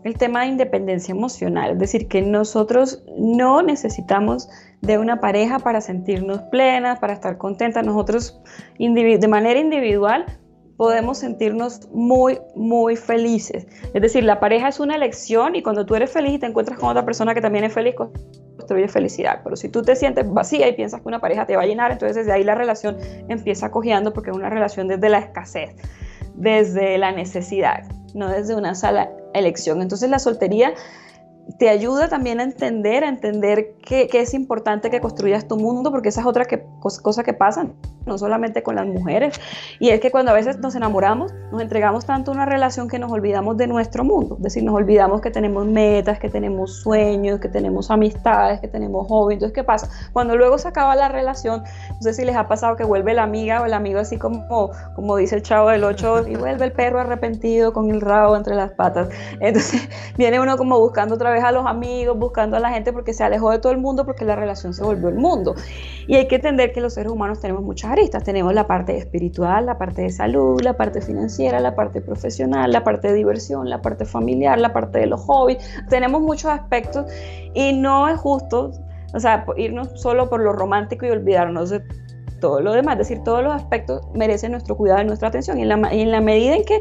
el 0.03 0.19
tema 0.19 0.41
de 0.41 0.49
independencia 0.49 1.13
emocional, 1.13 1.75
es 1.75 1.79
decir, 1.79 2.09
que 2.09 2.23
nosotros 2.23 3.05
no 3.17 3.63
necesitamos 3.63 4.49
de 4.81 4.99
una 4.99 5.21
pareja 5.21 5.61
para 5.61 5.81
sentirnos 5.81 6.41
plenas, 6.51 6.99
para 6.99 7.13
estar 7.13 7.39
contentas. 7.39 7.87
Nosotros 7.87 8.41
de 8.81 9.29
manera 9.29 9.61
individual 9.61 10.27
podemos 10.81 11.19
sentirnos 11.19 11.87
muy, 11.93 12.39
muy 12.55 12.97
felices. 12.97 13.67
Es 13.93 14.01
decir, 14.01 14.25
la 14.25 14.41
pareja 14.41 14.69
es 14.69 14.81
una 14.81 14.95
elección 14.95 15.55
y 15.55 15.63
cuando 15.63 15.85
tú 15.85 15.95
eres 15.95 16.11
feliz 16.11 16.33
y 16.33 16.39
te 16.39 16.47
encuentras 16.47 16.79
con 16.79 16.89
otra 16.89 17.05
persona 17.05 17.35
que 17.35 17.43
también 17.43 17.65
es 17.65 17.75
feliz, 17.75 17.95
construye 17.95 18.89
felicidad. 18.89 19.43
Pero 19.45 19.57
si 19.57 19.69
tú 19.69 19.83
te 19.83 19.95
sientes 19.95 20.25
vacía 20.33 20.67
y 20.69 20.73
piensas 20.73 21.03
que 21.03 21.09
una 21.09 21.21
pareja 21.21 21.45
te 21.45 21.55
va 21.55 21.65
a 21.65 21.67
llenar, 21.67 21.93
entonces 21.93 22.17
desde 22.17 22.33
ahí 22.33 22.45
la 22.45 22.55
relación 22.55 22.97
empieza 23.29 23.71
cojeando 23.71 24.15
porque 24.15 24.31
es 24.31 24.37
una 24.37 24.49
relación 24.49 24.89
desde 24.89 25.11
la 25.11 25.19
escasez, 25.19 25.77
desde 26.35 26.97
la 26.97 27.13
necesidad, 27.13 27.85
no 28.15 28.31
desde 28.31 28.55
una 28.55 28.75
sola 28.75 29.11
elección. 29.35 29.83
Entonces 29.83 30.09
la 30.09 30.19
soltería 30.19 30.73
te 31.59 31.69
ayuda 31.69 32.09
también 32.09 32.41
a 32.41 32.45
entender, 32.45 33.05
a 33.05 33.09
entender 33.09 33.75
que, 33.83 34.09
es 34.13 34.35
importante 34.35 34.91
que 34.91 35.01
construyas 35.01 35.49
tu 35.49 35.57
mundo, 35.57 35.91
porque 35.91 36.11
esa 36.11 36.21
es 36.21 36.27
otra 36.27 36.45
que, 36.45 36.65
cosa 36.81 37.23
que 37.25 37.33
pasa 37.33 37.67
no 38.07 38.19
solamente 38.19 38.63
con 38.63 38.77
las 38.77 38.87
mujeres. 38.87 39.41
Y 39.79 39.91
es 39.91 40.01
que 40.01 40.11
cuando 40.11 40.31
a 40.31 40.35
veces 40.35 40.59
nos 40.59 40.75
enamoramos, 40.75 41.33
nos 41.53 41.61
entregamos 41.61 42.07
tanto 42.07 42.31
a 42.31 42.35
una 42.35 42.47
relación 42.47 42.89
que 42.89 42.99
nos 42.99 43.11
olvidamos 43.11 43.57
de 43.57 43.67
nuestro 43.67 44.05
mundo. 44.05 44.37
Es 44.37 44.43
decir, 44.43 44.65
nos 44.65 44.75
olvidamos 44.75 45.21
que 45.21 45.31
tenemos 45.31 45.67
metas, 45.67 46.19
que 46.19 46.29
tenemos 46.29 46.81
sueños, 46.81 47.41
que 47.41 47.49
tenemos 47.49 47.91
amistades, 47.91 48.61
que 48.61 48.69
tenemos 48.69 49.07
hobbies. 49.09 49.37
Entonces, 49.37 49.55
¿qué 49.55 49.65
pasa? 49.65 49.89
Cuando 50.13 50.37
luego 50.37 50.59
se 50.59 50.69
acaba 50.69 50.97
la 50.97 51.09
relación, 51.09 51.63
no 51.63 52.03
sé 52.03 52.15
si 52.15 52.25
les 52.25 52.37
ha 52.37 52.49
pasado 52.49 52.77
que 52.77 52.85
vuelve 52.85 53.15
la 53.15 53.23
amiga 53.23 53.63
o 53.63 53.67
el 53.67 53.75
amigo 53.75 54.01
así 54.01 54.19
como, 54.19 54.71
como 54.95 55.17
dice 55.17 55.37
el 55.37 55.43
chavo 55.43 55.69
del 55.69 55.85
8 55.85 56.29
y 56.29 56.37
vuelve 56.37 56.65
el 56.65 56.73
perro 56.73 57.01
arrepentido 57.01 57.73
con 57.73 57.91
el 57.91 58.01
rabo 58.01 58.37
entre 58.37 58.55
las 58.55 58.73
patas. 58.73 59.09
Entonces, 59.41 59.89
viene 60.17 60.41
uno 60.41 60.57
como 60.57 60.79
buscando 60.81 61.15
otra 61.15 61.31
vez 61.31 61.40
a 61.45 61.53
los 61.53 61.67
amigos, 61.67 62.19
buscando 62.19 62.57
a 62.57 62.61
la 62.61 62.71
gente 62.71 62.93
porque 62.93 63.13
se 63.13 63.25
alejó 63.25 63.51
de 63.51 63.59
todo 63.59 63.73
el 63.73 63.79
mundo 63.79 64.05
porque 64.05 64.25
la 64.25 64.37
relación 64.37 64.75
se 64.75 64.83
volvió 64.83 65.09
el 65.09 65.17
mundo. 65.17 65.55
Y 66.07 66.17
hay 66.17 66.29
que 66.29 66.37
entender 66.37 66.73
que 66.73 66.81
los 66.81 66.95
seres 66.95 67.13
humanos 67.13 67.41
tenemos 67.41 67.63
muchas 67.63 67.93
aristas. 67.93 68.25
Tenemos 68.25 68.55
la 68.55 68.67
parte 68.67 68.97
espiritual, 68.97 69.67
la 69.67 69.79
parte 69.79 70.03
de 70.03 70.11
salud, 70.11 70.61
la 70.63 70.77
parte 70.77 71.01
financiera, 71.01 71.61
la 71.61 71.75
parte 71.75 72.01
profesional, 72.01 72.73
la 72.73 72.85
parte 72.85 73.09
de 73.09 73.15
diversión, 73.15 73.69
la 73.69 73.83
parte 73.83 74.05
familiar, 74.05 74.59
la 74.59 74.73
parte 74.73 74.99
de 74.99 75.07
los 75.07 75.21
hobbies. 75.21 75.59
Tenemos 75.89 76.21
muchos 76.21 76.51
aspectos 76.51 77.07
y 77.55 77.73
no 77.73 78.09
es 78.09 78.19
justo, 78.19 78.73
o 79.15 79.21
sea, 79.21 79.45
irnos 79.57 80.01
solo 80.01 80.29
por 80.29 80.41
lo 80.41 80.53
romántico 80.53 81.07
y 81.07 81.11
olvidarnos 81.11 81.71
de 81.71 81.83
todo 82.41 82.61
lo 82.61 82.73
demás. 82.73 82.95
Es 82.95 83.09
decir, 83.09 83.23
todos 83.23 83.45
los 83.45 83.55
aspectos 83.55 84.03
merecen 84.15 84.53
nuestro 84.53 84.77
cuidado 84.77 85.03
y 85.03 85.05
nuestra 85.05 85.29
atención. 85.29 85.59
Y 85.59 85.63
en 85.63 85.69
la, 85.69 85.95
y 85.95 86.01
en 86.01 86.11
la 86.11 86.21
medida 86.21 86.57
en 86.57 86.65
que 86.65 86.81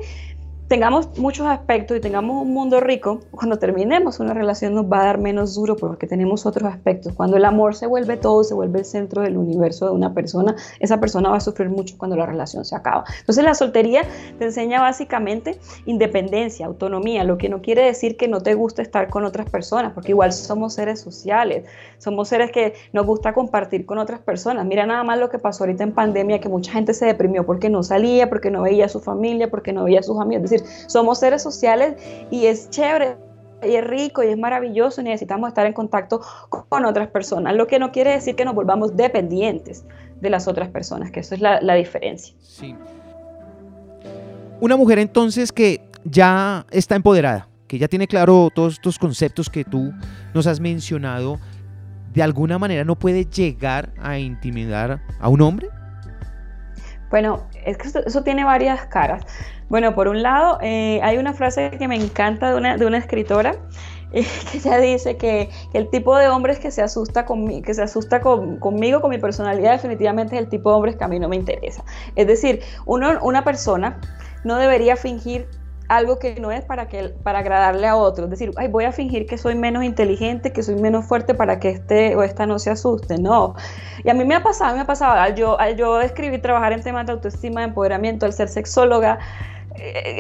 tengamos 0.69 1.17
muchos 1.17 1.47
aspectos 1.47 1.97
y 1.97 1.99
tengamos 1.99 2.43
un 2.43 2.53
mundo 2.53 2.79
rico, 2.79 3.21
cuando 3.31 3.57
terminemos 3.57 4.19
una 4.19 4.35
relación 4.35 4.75
nos 4.75 4.85
va 4.85 5.01
a 5.01 5.05
dar 5.05 5.17
menos 5.17 5.55
duro 5.55 5.75
porque 5.75 6.05
tenemos 6.05 6.45
otros 6.45 6.71
aspectos. 6.71 7.13
Cuando 7.13 7.37
el 7.37 7.45
amor 7.45 7.75
se 7.75 7.87
vuelve 7.87 8.17
todo, 8.17 8.43
se 8.43 8.53
vuelve 8.53 8.79
el 8.79 8.85
centro 8.85 9.23
del 9.23 9.35
universo 9.35 9.87
de 9.87 9.93
una 9.93 10.13
persona, 10.13 10.55
esa 10.79 10.99
persona 10.99 11.29
va 11.29 11.37
a 11.37 11.39
sufrir 11.39 11.69
mucho 11.69 11.95
cuando 11.97 12.15
la 12.15 12.27
relación 12.27 12.65
se 12.65 12.75
acaba. 12.75 13.03
Entonces 13.19 13.43
la 13.43 13.55
soltería 13.55 14.03
te 14.37 14.45
enseña 14.45 14.79
básicamente 14.79 15.57
independencia, 15.87 16.67
autonomía, 16.67 17.23
lo 17.23 17.39
que 17.39 17.49
no 17.49 17.63
quiere 17.63 17.81
decir 17.81 18.15
que 18.15 18.27
no 18.27 18.41
te 18.41 18.53
guste 18.53 18.83
estar 18.83 19.09
con 19.09 19.25
otras 19.25 19.49
personas, 19.49 19.93
porque 19.93 20.11
igual 20.11 20.31
somos 20.33 20.75
seres 20.75 21.01
sociales, 21.01 21.65
somos 21.97 22.27
seres 22.27 22.51
que 22.51 22.75
nos 22.93 23.07
gusta 23.07 23.33
compartir 23.33 23.87
con 23.87 23.97
otras 23.97 24.19
personas. 24.19 24.67
Mira 24.67 24.85
nada 24.85 25.03
más 25.03 25.17
lo 25.17 25.29
que 25.29 25.39
pasó 25.39 25.63
ahorita 25.63 25.83
en 25.83 25.93
pandemia, 25.93 26.39
que 26.39 26.47
mucha 26.47 26.71
gente 26.71 26.93
se 26.93 27.07
deprimió 27.07 27.43
porque 27.43 27.71
no 27.71 27.81
salía, 27.81 28.29
porque 28.29 28.51
no 28.51 28.61
veía 28.61 28.85
a 28.85 28.89
su 28.89 28.99
familia, 28.99 29.49
porque 29.49 29.73
no 29.73 29.85
veía 29.85 30.01
a 30.01 30.03
sus 30.03 30.19
amigos. 30.19 30.43
Es 30.43 30.51
decir, 30.51 30.58
somos 30.87 31.19
seres 31.19 31.41
sociales 31.41 31.95
y 32.31 32.45
es 32.45 32.69
chévere 32.69 33.17
y 33.63 33.75
es 33.75 33.83
rico 33.83 34.23
y 34.23 34.27
es 34.27 34.37
maravilloso 34.37 35.01
y 35.01 35.05
necesitamos 35.05 35.49
estar 35.49 35.65
en 35.65 35.73
contacto 35.73 36.21
con 36.49 36.85
otras 36.85 37.09
personas, 37.09 37.55
lo 37.55 37.67
que 37.67 37.79
no 37.79 37.91
quiere 37.91 38.11
decir 38.11 38.35
que 38.35 38.45
nos 38.45 38.55
volvamos 38.55 38.95
dependientes 38.95 39.85
de 40.21 40.29
las 40.29 40.47
otras 40.47 40.69
personas, 40.69 41.11
que 41.11 41.21
eso 41.21 41.35
es 41.35 41.41
la, 41.41 41.73
diferencia. 41.75 42.35
Una 44.59 44.75
mujer 44.75 44.99
entonces 44.99 45.51
que 45.51 45.81
ya 46.03 46.65
está 46.71 46.95
empoderada, 46.95 47.47
que 47.67 47.77
ya 47.77 47.87
tiene 47.87 48.07
claro 48.07 48.49
todos 48.53 48.73
estos 48.73 48.99
conceptos 48.99 49.49
que 49.49 49.63
tú 49.63 49.93
nos 50.33 50.47
has 50.47 50.59
mencionado, 50.59 51.39
¿de 52.13 52.23
alguna 52.23 52.57
manera 52.57 52.83
no 52.83 52.97
puede 52.97 53.25
llegar 53.25 53.91
a 54.01 54.17
intimidar 54.17 55.01
a 55.19 55.29
un 55.29 55.41
hombre? 55.41 55.69
Bueno, 57.09 57.47
es 57.65 57.77
que 57.77 57.87
eso 58.05 58.23
tiene 58.23 58.43
varias 58.43 58.85
caras. 58.87 59.25
Bueno, 59.69 59.93
por 59.93 60.07
un 60.07 60.23
lado, 60.23 60.57
eh, 60.61 60.99
hay 61.03 61.17
una 61.17 61.33
frase 61.33 61.71
que 61.71 61.87
me 61.87 61.95
encanta 61.95 62.51
de 62.51 62.57
una, 62.57 62.77
de 62.77 62.85
una 62.85 62.97
escritora 62.97 63.55
eh, 64.11 64.25
que 64.51 64.57
ella 64.57 64.77
dice 64.79 65.17
que, 65.17 65.49
el 65.73 65.89
tipo 65.89 66.17
de 66.17 66.27
hombres 66.27 66.59
que 66.59 66.71
se 66.71 66.81
asusta, 66.81 67.25
con, 67.25 67.61
que 67.61 67.73
se 67.73 67.83
asusta 67.83 68.19
conmigo, 68.21 69.01
con 69.01 69.11
mi 69.11 69.19
personalidad, 69.19 69.73
definitivamente 69.73 70.35
es 70.35 70.41
el 70.41 70.49
tipo 70.49 70.71
de 70.71 70.75
hombres 70.75 70.95
que 70.95 71.03
a 71.03 71.07
mí 71.07 71.19
no 71.19 71.29
me 71.29 71.35
interesa. 71.35 71.83
Es 72.15 72.27
decir, 72.27 72.61
uno, 72.85 73.19
una 73.21 73.43
persona 73.43 73.99
no 74.43 74.57
debería 74.57 74.95
fingir 74.95 75.47
algo 75.89 76.19
que 76.19 76.39
no 76.39 76.51
es 76.51 76.63
para, 76.63 76.87
que, 76.87 77.09
para 77.23 77.39
agradarle 77.39 77.87
a 77.87 77.95
otro. 77.95 78.25
Es 78.25 78.29
decir, 78.29 78.51
Ay, 78.57 78.67
voy 78.67 78.85
a 78.85 78.91
fingir 78.91 79.25
que 79.25 79.37
soy 79.37 79.55
menos 79.55 79.83
inteligente, 79.83 80.53
que 80.53 80.63
soy 80.63 80.75
menos 80.75 81.05
fuerte 81.05 81.33
para 81.33 81.59
que 81.59 81.69
este 81.69 82.15
o 82.15 82.23
esta 82.23 82.45
no 82.45 82.59
se 82.59 82.69
asuste. 82.69 83.17
No. 83.17 83.55
Y 84.03 84.09
a 84.09 84.13
mí 84.13 84.23
me 84.23 84.35
ha 84.35 84.43
pasado, 84.43 84.75
me 84.75 84.81
ha 84.81 84.85
pasado, 84.85 85.13
al 85.13 85.35
yo, 85.35 85.59
al 85.59 85.75
yo 85.75 85.99
escribir, 85.99 86.41
trabajar 86.41 86.73
en 86.73 86.83
temas 86.83 87.07
de 87.07 87.13
autoestima, 87.13 87.61
de 87.61 87.67
empoderamiento, 87.67 88.27
al 88.27 88.33
ser 88.33 88.49
sexóloga, 88.49 89.19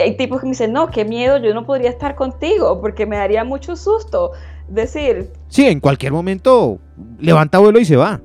hay 0.01 0.15
tipos 0.17 0.39
que 0.39 0.45
me 0.45 0.51
dicen, 0.51 0.73
no, 0.73 0.89
qué 0.89 1.05
miedo, 1.05 1.37
yo 1.37 1.53
no 1.53 1.65
podría 1.65 1.89
estar 1.89 2.15
contigo 2.15 2.79
porque 2.81 3.05
me 3.05 3.17
daría 3.17 3.43
mucho 3.43 3.75
susto 3.75 4.31
decir. 4.67 5.31
Sí, 5.47 5.67
en 5.67 5.79
cualquier 5.79 6.11
momento 6.11 6.79
levanta 7.19 7.59
vuelo 7.59 7.79
y 7.79 7.85
se 7.85 7.95
va. 7.95 8.21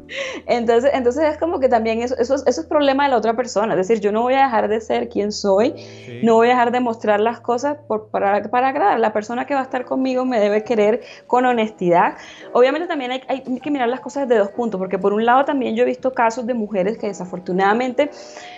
Entonces, 0.46 0.90
entonces 0.94 1.24
es 1.24 1.38
como 1.38 1.60
que 1.60 1.68
también 1.68 2.02
eso, 2.02 2.16
eso, 2.18 2.34
eso, 2.34 2.60
es 2.60 2.66
problema 2.66 3.04
de 3.04 3.10
la 3.10 3.16
otra 3.16 3.34
persona. 3.34 3.74
Es 3.74 3.88
decir, 3.88 4.00
yo 4.02 4.12
no 4.12 4.22
voy 4.22 4.34
a 4.34 4.44
dejar 4.44 4.68
de 4.68 4.80
ser 4.80 5.08
quien 5.08 5.32
soy, 5.32 5.74
no 6.22 6.34
voy 6.34 6.48
a 6.48 6.50
dejar 6.50 6.70
de 6.70 6.80
mostrar 6.80 7.20
las 7.20 7.40
cosas 7.40 7.76
por, 7.88 8.08
para, 8.08 8.42
para 8.50 8.68
agradar. 8.68 9.00
La 9.00 9.12
persona 9.12 9.46
que 9.46 9.54
va 9.54 9.60
a 9.60 9.64
estar 9.64 9.84
conmigo 9.84 10.24
me 10.24 10.38
debe 10.38 10.64
querer 10.64 11.02
con 11.26 11.46
honestidad. 11.46 12.16
Obviamente 12.52 12.86
también 12.86 13.12
hay, 13.12 13.22
hay 13.28 13.42
que 13.42 13.70
mirar 13.70 13.88
las 13.88 14.00
cosas 14.00 14.28
desde 14.28 14.40
dos 14.40 14.50
puntos, 14.50 14.78
porque 14.78 14.98
por 14.98 15.12
un 15.12 15.24
lado 15.24 15.44
también 15.44 15.74
yo 15.76 15.82
he 15.82 15.86
visto 15.86 16.12
casos 16.12 16.46
de 16.46 16.54
mujeres 16.54 16.98
que 16.98 17.08
desafortunadamente 17.08 18.10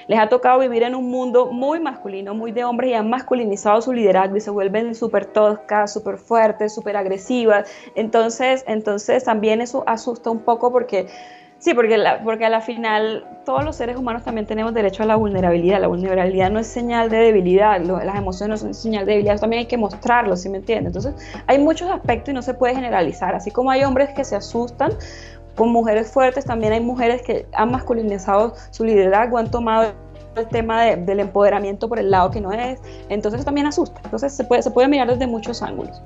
les 0.08 0.18
ha 0.18 0.28
tocado 0.28 0.60
vivir 0.60 0.82
en 0.82 0.94
un 0.94 1.10
mundo 1.10 1.46
muy 1.52 1.80
masculino, 1.80 2.34
muy 2.34 2.52
de 2.52 2.64
hombres 2.64 2.90
y 2.90 2.94
han 2.94 3.10
masculinizado 3.10 3.80
su 3.82 3.92
liderazgo 3.92 4.36
y 4.36 4.40
se 4.40 4.50
vuelven 4.50 4.94
súper 4.94 5.26
toscas, 5.26 5.92
súper 5.92 6.18
fuertes, 6.18 6.74
súper 6.74 6.96
agresivas. 6.96 7.68
Entonces, 7.94 8.64
entonces 8.66 9.24
también 9.24 9.60
eso 9.60 9.82
asusta 10.06 10.30
un 10.30 10.40
poco 10.40 10.70
porque 10.70 11.06
Sí, 11.58 11.72
porque, 11.72 11.98
porque 12.22 12.44
a 12.44 12.50
la 12.50 12.60
final 12.60 13.26
todos 13.46 13.64
los 13.64 13.76
seres 13.76 13.96
humanos 13.96 14.22
también 14.22 14.46
tenemos 14.46 14.74
derecho 14.74 15.02
a 15.02 15.06
la 15.06 15.16
vulnerabilidad. 15.16 15.80
La 15.80 15.86
vulnerabilidad 15.86 16.50
no 16.50 16.58
es 16.58 16.66
señal 16.66 17.08
de 17.08 17.16
debilidad, 17.16 17.80
las 17.80 18.16
emociones 18.16 18.60
no 18.60 18.66
son 18.66 18.74
señal 18.74 19.06
de 19.06 19.12
debilidad, 19.12 19.40
también 19.40 19.60
hay 19.60 19.66
que 19.66 19.78
mostrarlo, 19.78 20.36
¿sí 20.36 20.50
me 20.50 20.58
entiendes? 20.58 20.94
Entonces 20.94 21.14
hay 21.46 21.58
muchos 21.58 21.90
aspectos 21.90 22.28
y 22.28 22.34
no 22.34 22.42
se 22.42 22.52
puede 22.52 22.74
generalizar. 22.74 23.34
Así 23.34 23.50
como 23.50 23.70
hay 23.70 23.84
hombres 23.84 24.10
que 24.10 24.22
se 24.22 24.36
asustan 24.36 24.92
con 25.54 25.70
mujeres 25.70 26.12
fuertes, 26.12 26.44
también 26.44 26.74
hay 26.74 26.80
mujeres 26.80 27.22
que 27.22 27.46
han 27.54 27.70
masculinizado 27.70 28.54
su 28.70 28.84
liderazgo, 28.84 29.38
han 29.38 29.50
tomado 29.50 29.94
el 30.36 30.46
tema 30.48 30.84
del 30.84 31.20
empoderamiento 31.20 31.88
por 31.88 31.98
el 31.98 32.10
lado 32.10 32.30
que 32.30 32.42
no 32.42 32.52
es, 32.52 32.80
entonces 33.08 33.46
también 33.46 33.66
asusta. 33.66 33.98
Entonces 34.04 34.34
se 34.34 34.44
puede, 34.44 34.62
se 34.62 34.70
puede 34.70 34.88
mirar 34.88 35.08
desde 35.08 35.26
muchos 35.26 35.62
ángulos. 35.62 36.02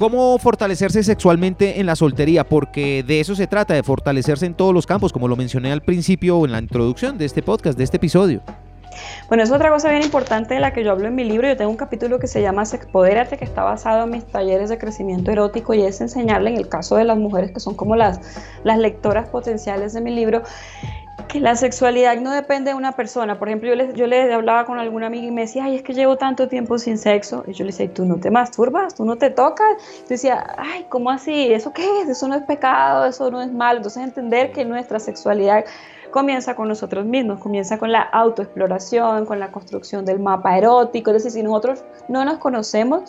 ¿Cómo 0.00 0.38
fortalecerse 0.38 1.02
sexualmente 1.02 1.78
en 1.78 1.84
la 1.84 1.94
soltería? 1.94 2.42
Porque 2.48 3.04
de 3.06 3.20
eso 3.20 3.34
se 3.34 3.46
trata, 3.46 3.74
de 3.74 3.82
fortalecerse 3.82 4.46
en 4.46 4.54
todos 4.54 4.72
los 4.72 4.86
campos, 4.86 5.12
como 5.12 5.28
lo 5.28 5.36
mencioné 5.36 5.72
al 5.72 5.82
principio 5.82 6.42
en 6.46 6.52
la 6.52 6.58
introducción 6.58 7.18
de 7.18 7.26
este 7.26 7.42
podcast, 7.42 7.76
de 7.76 7.84
este 7.84 7.98
episodio. 7.98 8.40
Bueno, 9.28 9.42
es 9.42 9.52
otra 9.52 9.68
cosa 9.68 9.90
bien 9.90 10.02
importante 10.02 10.54
de 10.54 10.60
la 10.60 10.72
que 10.72 10.82
yo 10.82 10.92
hablo 10.92 11.06
en 11.06 11.14
mi 11.14 11.24
libro. 11.24 11.46
Yo 11.46 11.54
tengo 11.54 11.70
un 11.70 11.76
capítulo 11.76 12.18
que 12.18 12.28
se 12.28 12.40
llama 12.40 12.64
Sexpodérate, 12.64 13.36
que 13.36 13.44
está 13.44 13.62
basado 13.62 14.04
en 14.04 14.10
mis 14.10 14.24
talleres 14.24 14.70
de 14.70 14.78
crecimiento 14.78 15.32
erótico 15.32 15.74
y 15.74 15.82
es 15.82 16.00
enseñarle, 16.00 16.48
en 16.48 16.56
el 16.56 16.68
caso 16.70 16.96
de 16.96 17.04
las 17.04 17.18
mujeres 17.18 17.50
que 17.52 17.60
son 17.60 17.74
como 17.74 17.94
las, 17.94 18.20
las 18.64 18.78
lectoras 18.78 19.28
potenciales 19.28 19.92
de 19.92 20.00
mi 20.00 20.14
libro, 20.14 20.42
que 21.30 21.40
la 21.40 21.54
sexualidad 21.54 22.16
no 22.16 22.32
depende 22.32 22.70
de 22.70 22.76
una 22.76 22.92
persona. 22.92 23.38
Por 23.38 23.48
ejemplo, 23.48 23.68
yo 23.68 23.76
le, 23.76 23.92
yo 23.94 24.06
le 24.06 24.32
hablaba 24.32 24.64
con 24.64 24.78
alguna 24.78 25.06
amiga 25.06 25.26
y 25.26 25.30
me 25.30 25.42
decía, 25.42 25.64
ay, 25.64 25.76
es 25.76 25.82
que 25.82 25.94
llevo 25.94 26.16
tanto 26.16 26.48
tiempo 26.48 26.78
sin 26.78 26.98
sexo. 26.98 27.44
Y 27.46 27.52
yo 27.52 27.64
le 27.64 27.70
decía, 27.70 27.92
¿tú 27.92 28.04
no 28.04 28.16
te 28.16 28.30
masturbas? 28.30 28.94
¿Tú 28.94 29.04
no 29.04 29.16
te 29.16 29.30
tocas? 29.30 29.68
Yo 30.02 30.08
decía, 30.08 30.54
ay, 30.58 30.86
¿cómo 30.88 31.10
así? 31.10 31.52
¿Eso 31.52 31.72
qué 31.72 31.84
es? 32.02 32.08
Eso 32.08 32.26
no 32.26 32.34
es 32.34 32.42
pecado, 32.42 33.06
eso 33.06 33.30
no 33.30 33.40
es 33.40 33.52
malo. 33.52 33.78
Entonces 33.78 34.02
entender 34.02 34.52
que 34.52 34.64
nuestra 34.64 34.98
sexualidad 34.98 35.64
comienza 36.10 36.56
con 36.56 36.66
nosotros 36.66 37.06
mismos, 37.06 37.38
comienza 37.38 37.78
con 37.78 37.92
la 37.92 38.02
autoexploración, 38.02 39.24
con 39.26 39.38
la 39.38 39.52
construcción 39.52 40.04
del 40.04 40.18
mapa 40.18 40.58
erótico. 40.58 41.10
Es 41.10 41.22
decir, 41.22 41.30
si 41.30 41.42
nosotros 41.42 41.84
no 42.08 42.24
nos 42.24 42.38
conocemos, 42.38 43.08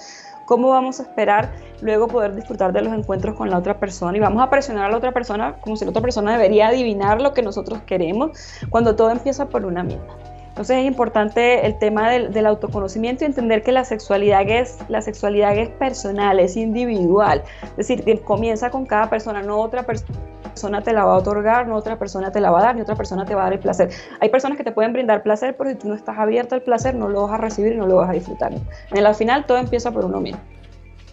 ¿Cómo 0.51 0.67
vamos 0.67 0.99
a 0.99 1.03
esperar 1.03 1.49
luego 1.79 2.09
poder 2.09 2.35
disfrutar 2.35 2.73
de 2.73 2.81
los 2.81 2.91
encuentros 2.91 3.37
con 3.37 3.49
la 3.49 3.57
otra 3.57 3.79
persona? 3.79 4.17
Y 4.17 4.19
vamos 4.19 4.43
a 4.43 4.49
presionar 4.49 4.87
a 4.87 4.89
la 4.89 4.97
otra 4.97 5.13
persona 5.13 5.55
como 5.61 5.77
si 5.77 5.85
la 5.85 5.91
otra 5.91 6.01
persona 6.01 6.33
debería 6.33 6.67
adivinar 6.67 7.21
lo 7.21 7.33
que 7.33 7.41
nosotros 7.41 7.79
queremos 7.85 8.37
cuando 8.69 8.93
todo 8.97 9.11
empieza 9.11 9.47
por 9.47 9.65
una 9.65 9.81
misma. 9.81 10.17
Entonces 10.49 10.79
es 10.79 10.85
importante 10.85 11.65
el 11.65 11.79
tema 11.79 12.09
del, 12.09 12.45
autoconocimiento 12.45 13.23
y 13.23 13.27
entender 13.27 13.63
que 13.63 13.71
la 13.71 13.85
sexualidad 13.85 14.41
es, 14.45 14.79
la 14.89 15.01
sexualidad 15.01 15.57
es 15.57 15.69
personal, 15.69 16.37
es 16.41 16.57
individual. 16.57 17.43
Es 17.77 17.87
decir, 17.87 18.21
comienza 18.23 18.71
con 18.71 18.85
cada 18.85 19.09
persona, 19.09 19.41
no 19.41 19.57
otra 19.57 19.83
persona 19.83 20.19
persona 20.51 20.81
te 20.81 20.93
la 20.93 21.05
va 21.05 21.13
a 21.13 21.17
otorgar, 21.17 21.67
no 21.67 21.75
otra 21.75 21.97
persona 21.97 22.31
te 22.31 22.39
la 22.39 22.51
va 22.51 22.59
a 22.59 22.63
dar, 22.63 22.75
ni 22.75 22.81
otra 22.81 22.95
persona 22.95 23.25
te 23.25 23.35
va 23.35 23.41
a 23.41 23.43
dar 23.45 23.53
el 23.53 23.59
placer. 23.59 23.89
Hay 24.19 24.29
personas 24.29 24.57
que 24.57 24.63
te 24.63 24.71
pueden 24.71 24.93
brindar 24.93 25.23
placer, 25.23 25.55
pero 25.57 25.69
si 25.69 25.75
tú 25.77 25.87
no 25.87 25.95
estás 25.95 26.17
abierto 26.17 26.55
al 26.55 26.61
placer, 26.61 26.95
no 26.95 27.09
lo 27.09 27.23
vas 27.23 27.33
a 27.33 27.37
recibir 27.37 27.73
y 27.73 27.77
no 27.77 27.87
lo 27.87 27.95
vas 27.95 28.09
a 28.09 28.13
disfrutar. 28.13 28.51
En 28.53 29.05
el 29.05 29.15
final, 29.15 29.45
todo 29.45 29.57
empieza 29.57 29.91
por 29.91 30.05
uno 30.05 30.19
mismo. 30.19 30.39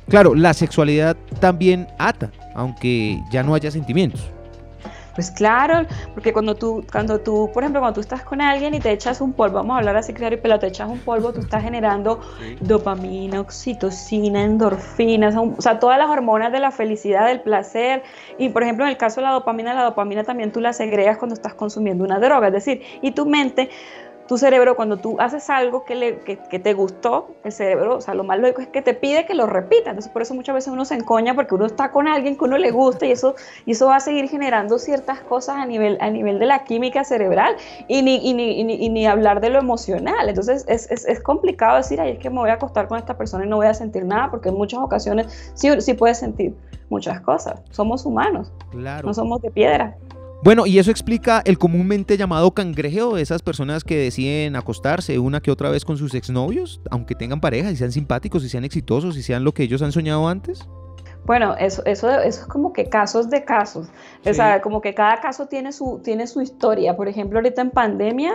Claro, 0.08 0.34
la 0.34 0.54
sexualidad 0.54 1.16
también 1.40 1.86
ata, 1.98 2.30
aunque 2.54 3.20
ya 3.30 3.42
no 3.42 3.54
haya 3.54 3.70
sentimientos. 3.70 4.30
Pues 5.18 5.32
claro, 5.32 5.84
porque 6.14 6.32
cuando 6.32 6.54
tú, 6.54 6.86
cuando 6.92 7.18
tú, 7.18 7.50
por 7.52 7.64
ejemplo, 7.64 7.80
cuando 7.80 7.94
tú 7.94 8.00
estás 8.00 8.22
con 8.22 8.40
alguien 8.40 8.72
y 8.74 8.78
te 8.78 8.92
echas 8.92 9.20
un 9.20 9.32
polvo, 9.32 9.56
vamos 9.56 9.74
a 9.74 9.78
hablar 9.78 9.96
así 9.96 10.14
claro 10.14 10.36
y 10.36 10.38
pero 10.38 10.60
te 10.60 10.68
echas 10.68 10.88
un 10.88 11.00
polvo, 11.00 11.32
tú 11.32 11.40
estás 11.40 11.60
generando 11.64 12.20
dopamina, 12.60 13.40
oxitocina, 13.40 14.44
endorfinas, 14.44 15.34
o 15.36 15.60
sea, 15.60 15.80
todas 15.80 15.98
las 15.98 16.08
hormonas 16.08 16.52
de 16.52 16.60
la 16.60 16.70
felicidad, 16.70 17.26
del 17.26 17.40
placer. 17.40 18.04
Y 18.38 18.50
por 18.50 18.62
ejemplo, 18.62 18.84
en 18.84 18.92
el 18.92 18.96
caso 18.96 19.20
de 19.20 19.26
la 19.26 19.32
dopamina, 19.32 19.74
la 19.74 19.82
dopamina 19.82 20.22
también 20.22 20.52
tú 20.52 20.60
la 20.60 20.72
segregas 20.72 21.18
cuando 21.18 21.34
estás 21.34 21.54
consumiendo 21.54 22.04
una 22.04 22.20
droga, 22.20 22.46
es 22.46 22.52
decir, 22.52 22.82
y 23.02 23.10
tu 23.10 23.26
mente 23.26 23.70
tu 24.28 24.36
cerebro, 24.36 24.76
cuando 24.76 24.98
tú 24.98 25.16
haces 25.18 25.48
algo 25.48 25.86
que, 25.86 25.94
le, 25.94 26.18
que, 26.18 26.58
te 26.58 26.74
gustó, 26.74 27.34
el 27.44 27.50
cerebro, 27.50 27.96
o 27.96 28.00
sea, 28.02 28.12
lo 28.12 28.24
más 28.24 28.38
lógico 28.38 28.60
es 28.60 28.68
que 28.68 28.82
te 28.82 28.92
pide 28.92 29.24
que 29.24 29.34
lo 29.34 29.46
repita. 29.46 29.90
Entonces, 29.90 30.12
por 30.12 30.20
eso 30.20 30.34
muchas 30.34 30.54
veces 30.54 30.70
uno 30.70 30.84
se 30.84 30.94
encoña 30.94 31.34
porque 31.34 31.54
uno 31.54 31.64
está 31.64 31.90
con 31.90 32.06
alguien 32.06 32.36
que 32.36 32.44
uno 32.44 32.58
le 32.58 32.70
gusta 32.70 33.06
y 33.06 33.12
eso, 33.12 33.34
y 33.64 33.72
eso 33.72 33.86
va 33.86 33.96
a 33.96 34.00
seguir 34.00 34.28
generando 34.28 34.78
ciertas 34.78 35.20
cosas 35.20 35.56
a 35.56 35.64
nivel, 35.64 35.96
a 36.02 36.10
nivel 36.10 36.38
de 36.38 36.44
la 36.44 36.64
química 36.64 37.04
cerebral 37.04 37.56
y 37.88 38.02
ni, 38.02 38.16
y 38.16 38.34
ni, 38.34 38.60
y 38.60 38.88
ni, 38.90 39.06
hablar 39.06 39.40
de 39.40 39.48
lo 39.48 39.58
emocional. 39.58 40.28
Entonces, 40.28 40.66
es, 40.68 40.90
es, 40.90 41.06
es, 41.06 41.20
complicado 41.22 41.78
decir, 41.78 41.98
ay, 41.98 42.12
es 42.12 42.18
que 42.18 42.28
me 42.28 42.36
voy 42.36 42.50
a 42.50 42.54
acostar 42.54 42.86
con 42.86 42.98
esta 42.98 43.16
persona 43.16 43.46
y 43.46 43.48
no 43.48 43.56
voy 43.56 43.66
a 43.66 43.74
sentir 43.74 44.04
nada, 44.04 44.30
porque 44.30 44.50
en 44.50 44.56
muchas 44.56 44.80
ocasiones 44.80 45.52
sí, 45.54 45.70
sí 45.80 45.94
puedes 45.94 46.18
sentir 46.18 46.54
muchas 46.90 47.22
cosas. 47.22 47.62
Somos 47.70 48.04
humanos, 48.04 48.52
no 48.74 49.14
somos 49.14 49.40
de 49.40 49.50
piedra. 49.50 49.96
Bueno, 50.40 50.66
y 50.66 50.78
eso 50.78 50.92
explica 50.92 51.42
el 51.44 51.58
comúnmente 51.58 52.16
llamado 52.16 52.52
cangrejeo 52.52 53.16
de 53.16 53.22
esas 53.22 53.42
personas 53.42 53.82
que 53.82 53.96
deciden 53.96 54.54
acostarse 54.54 55.18
una 55.18 55.40
que 55.40 55.50
otra 55.50 55.68
vez 55.68 55.84
con 55.84 55.98
sus 55.98 56.14
exnovios, 56.14 56.80
aunque 56.90 57.16
tengan 57.16 57.40
pareja 57.40 57.72
y 57.72 57.76
sean 57.76 57.90
simpáticos 57.90 58.44
y 58.44 58.48
sean 58.48 58.64
exitosos 58.64 59.16
y 59.16 59.24
sean 59.24 59.42
lo 59.42 59.52
que 59.52 59.64
ellos 59.64 59.82
han 59.82 59.90
soñado 59.90 60.28
antes. 60.28 60.68
Bueno, 61.28 61.54
eso, 61.58 61.82
eso, 61.84 62.08
eso 62.08 62.40
es 62.40 62.46
como 62.46 62.72
que 62.72 62.88
casos 62.88 63.28
de 63.28 63.44
casos. 63.44 63.86
O 64.24 64.32
sea, 64.32 64.62
como 64.62 64.80
que 64.80 64.94
cada 64.94 65.20
caso 65.20 65.46
tiene 65.46 65.72
su, 65.72 66.00
tiene 66.02 66.26
su 66.26 66.40
historia. 66.40 66.96
Por 66.96 67.06
ejemplo, 67.06 67.38
ahorita 67.38 67.60
en 67.60 67.70
pandemia 67.70 68.32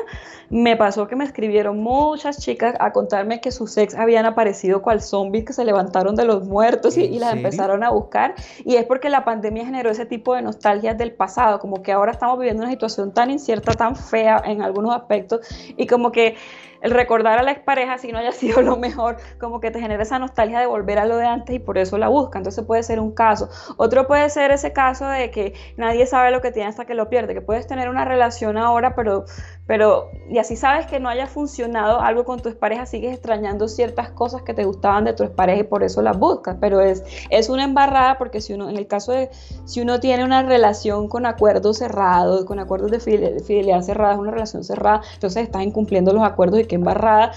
me 0.52 0.78
pasó 0.78 1.08
que 1.08 1.16
me 1.16 1.24
escribieron 1.24 1.80
muchas 1.80 2.38
chicas 2.38 2.76
a 2.80 2.92
contarme 2.92 3.42
que 3.42 3.50
sus 3.50 3.76
ex 3.78 3.96
habían 3.96 4.28
aparecido 4.28 4.84
cual 4.84 5.02
zombies 5.02 5.44
que 5.44 5.54
se 5.54 5.66
levantaron 5.66 6.16
de 6.16 6.26
los 6.26 6.46
muertos 6.46 6.96
y, 6.96 7.06
y 7.06 7.18
las 7.18 7.34
empezaron 7.34 7.84
a 7.84 7.90
buscar. 7.90 8.36
Y 8.64 8.76
es 8.76 8.86
porque 8.86 9.10
la 9.10 9.26
pandemia 9.26 9.66
generó 9.66 9.90
ese 9.90 10.06
tipo 10.06 10.36
de 10.36 10.44
nostalgias 10.44 10.96
del 10.96 11.14
pasado, 11.14 11.58
como 11.58 11.82
que 11.82 11.94
ahora 11.94 12.12
estamos 12.12 12.38
viviendo 12.38 12.62
una 12.62 12.72
situación 12.72 13.12
tan 13.12 13.32
incierta, 13.32 13.72
tan 13.72 13.96
fea 13.96 14.40
en 14.46 14.62
algunos 14.62 14.96
aspectos 14.96 15.42
y 15.76 15.88
como 15.88 16.12
que 16.12 16.36
el 16.84 16.92
recordar 16.92 17.40
a 17.40 17.44
la 17.44 17.52
expareja, 17.52 17.98
si 17.98 18.12
no 18.12 18.20
haya 18.20 18.32
sido 18.44 18.62
lo 18.62 18.78
mejor, 18.78 19.18
como 19.40 19.60
que 19.60 19.72
te 19.72 19.80
genera 19.80 20.04
esa 20.04 20.20
nostalgia 20.20 20.60
de 20.60 20.68
volver 20.68 21.00
a 21.00 21.06
lo 21.06 21.18
de 21.18 21.25
antes 21.25 21.56
y 21.56 21.60
por 21.60 21.78
eso 21.78 21.98
la 21.98 22.10
busca. 22.10 22.38
Entonces 22.38 22.63
puede 22.66 22.84
ser 22.84 23.00
un 23.00 23.12
caso. 23.12 23.50
Otro 23.78 24.06
puede 24.06 24.30
ser 24.30 24.52
ese 24.52 24.74
caso 24.74 25.08
de 25.08 25.32
que 25.32 25.54
nadie 25.78 26.06
sabe 26.06 26.30
lo 26.32 26.42
que 26.42 26.52
tiene 26.52 26.70
hasta 26.70 26.86
que 26.86 26.94
lo 26.94 27.10
pierde, 27.10 27.34
que 27.34 27.42
puedes 27.42 27.66
tener 27.68 27.90
una 27.90 28.06
relación 28.06 28.58
ahora, 28.58 28.96
pero, 28.96 29.24
pero 29.66 30.12
y 30.30 30.38
así 30.38 30.58
sabes 30.58 30.86
que 30.86 31.00
no 31.00 31.08
haya 31.08 31.25
funcionado 31.28 32.02
algo 32.02 32.25
con 32.25 32.42
tu 32.42 32.50
expareja, 32.50 32.86
sigues 32.86 33.13
extrañando 33.13 33.70
ciertas 33.70 34.12
cosas 34.12 34.42
que 34.42 34.54
te 34.54 34.66
gustaban 34.66 35.06
de 35.06 35.13
tu 35.13 35.24
expareja 35.24 35.62
y 35.62 35.63
por 35.63 35.84
eso 35.84 36.02
las 36.02 36.20
buscas. 36.20 36.58
Pero 36.60 36.82
es, 36.82 37.04
es 37.30 37.48
una 37.48 37.63
embarrada 37.63 38.18
porque 38.18 38.42
si 38.42 38.54
uno, 38.54 38.70
en 38.70 38.75
el 38.75 38.88
caso 38.88 39.13
de 39.13 39.30
si 39.63 39.80
uno 39.80 40.02
tiene 40.02 40.25
una 40.25 40.44
relación 40.44 41.08
con 41.08 41.25
acuerdos 41.25 41.78
cerrados, 41.78 42.44
con 42.44 42.60
acuerdos 42.60 42.92
de 42.92 43.00
fidelidad 43.00 43.82
cerrada, 43.84 44.16
es 44.16 44.20
una 44.20 44.32
relación 44.32 44.66
cerrada, 44.66 45.02
entonces 45.13 45.44
estás 45.44 45.63
incumpliendo 45.63 46.12
los 46.12 46.24
acuerdos 46.24 46.60
y 46.60 46.73
embarrada 46.74 47.32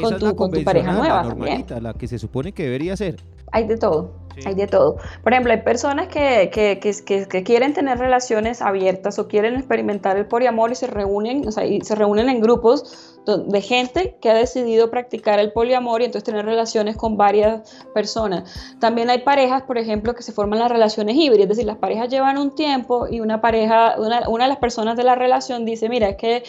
con, 0.00 0.18
tu, 0.18 0.36
con 0.36 0.50
tu 0.50 0.62
pareja 0.64 0.92
nueva 0.92 1.22
también. 1.22 1.64
La 1.80 1.94
que 1.94 2.06
se 2.06 2.18
supone 2.18 2.52
que 2.52 2.64
debería 2.64 2.96
ser. 2.96 3.16
Hay 3.50 3.66
de 3.66 3.78
todo, 3.78 4.12
hay 4.44 4.54
de 4.54 4.66
todo. 4.66 4.96
Por 5.22 5.32
ejemplo, 5.32 5.52
hay 5.52 5.62
personas 5.62 6.08
que, 6.08 6.50
que, 6.52 6.78
que, 6.78 7.26
que, 7.26 7.42
quieren 7.42 7.72
tener 7.72 7.98
relaciones 7.98 8.60
abiertas 8.60 9.18
o 9.18 9.26
quieren 9.26 9.54
experimentar 9.54 10.18
el 10.18 10.26
poliamor 10.26 10.70
y 10.70 10.74
se 10.74 10.86
reúnen, 10.86 11.48
o 11.48 11.50
sea, 11.50 11.64
y 11.64 11.80
se 11.80 11.94
reúnen 11.94 12.28
en 12.28 12.42
grupos 12.42 13.18
de 13.26 13.60
gente 13.60 14.16
que 14.20 14.30
ha 14.30 14.34
decidido 14.34 14.90
practicar 14.90 15.38
el 15.38 15.52
poliamor 15.52 16.00
y 16.00 16.06
entonces 16.06 16.24
tener 16.24 16.44
relaciones 16.46 16.96
con 16.96 17.16
varias 17.16 17.84
personas. 17.94 18.76
También 18.80 19.10
hay 19.10 19.20
parejas, 19.20 19.62
por 19.62 19.76
ejemplo, 19.78 20.14
que 20.14 20.22
se 20.22 20.32
forman 20.32 20.58
las 20.58 20.70
relaciones 20.70 21.16
híbridas, 21.16 21.44
es 21.44 21.48
decir, 21.48 21.66
las 21.66 21.76
parejas 21.76 22.08
llevan 22.08 22.38
un 22.38 22.54
tiempo 22.54 23.06
y 23.10 23.20
una 23.20 23.40
pareja, 23.40 23.96
una, 23.98 24.28
una 24.28 24.44
de 24.44 24.48
las 24.48 24.58
personas 24.58 24.96
de 24.96 25.04
la 25.04 25.14
relación 25.14 25.64
dice, 25.64 25.88
mira, 25.88 26.08
es 26.08 26.16
que 26.16 26.42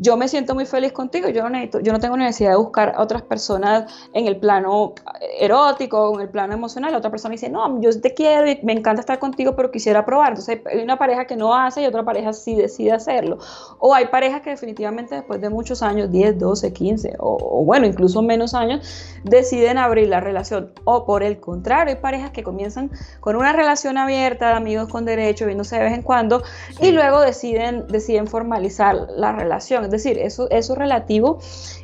yo 0.00 0.16
me 0.16 0.28
siento 0.28 0.54
muy 0.54 0.64
feliz 0.64 0.92
contigo, 0.92 1.28
yo 1.28 1.42
no, 1.42 1.50
necesito, 1.50 1.80
yo 1.80 1.92
no 1.92 1.98
tengo 1.98 2.16
necesidad 2.16 2.50
de 2.50 2.56
buscar 2.56 2.94
a 2.96 3.02
otras 3.02 3.22
personas 3.22 3.92
en 4.12 4.26
el 4.26 4.38
plano 4.38 4.94
erótico 5.40 6.10
o 6.10 6.14
en 6.14 6.22
el 6.22 6.28
plano 6.28 6.54
emocional. 6.54 6.92
La 6.92 6.98
otra 6.98 7.10
persona 7.10 7.32
dice, 7.32 7.48
no, 7.48 7.80
yo 7.80 8.00
te 8.00 8.14
quiero 8.14 8.48
y 8.48 8.60
me 8.62 8.72
encanta 8.72 9.00
estar 9.00 9.18
contigo, 9.18 9.56
pero 9.56 9.70
quisiera 9.70 10.04
probar. 10.04 10.30
Entonces 10.30 10.60
hay 10.70 10.80
una 10.82 10.98
pareja 10.98 11.26
que 11.26 11.36
no 11.36 11.54
hace 11.54 11.82
y 11.82 11.86
otra 11.86 12.04
pareja 12.04 12.32
sí 12.32 12.54
decide 12.54 12.92
hacerlo. 12.92 13.38
O 13.80 13.92
hay 13.94 14.06
parejas 14.06 14.42
que 14.42 14.50
definitivamente 14.50 15.16
después 15.16 15.40
de 15.40 15.50
muchos 15.50 15.82
años, 15.82 16.10
10, 16.12 16.38
12, 16.38 16.72
15 16.72 17.16
o, 17.18 17.64
bueno, 17.64 17.86
incluso 17.86 18.22
menos 18.22 18.54
años, 18.54 19.18
deciden 19.24 19.78
abrir 19.78 20.08
la 20.08 20.20
relación. 20.20 20.72
O 20.84 21.04
por 21.06 21.22
el 21.22 21.40
contrario, 21.40 21.94
hay 21.94 22.00
parejas 22.00 22.30
que 22.30 22.42
comienzan 22.42 22.90
con 23.20 23.36
una 23.36 23.52
relación 23.52 23.98
abierta, 23.98 24.48
de 24.48 24.54
amigos 24.54 24.88
con 24.88 25.04
derecho, 25.04 25.46
viéndose 25.46 25.76
de 25.76 25.82
vez 25.84 25.94
en 25.94 26.02
cuando, 26.02 26.42
y 26.80 26.92
luego 26.92 27.20
deciden, 27.20 27.86
deciden 27.88 28.26
formalizar 28.26 28.94
la 29.16 29.32
relación. 29.32 29.87
Es 29.88 30.02
decir, 30.02 30.18
eso, 30.18 30.48
eso 30.50 30.72
es 30.72 30.78
relativo 30.78 31.38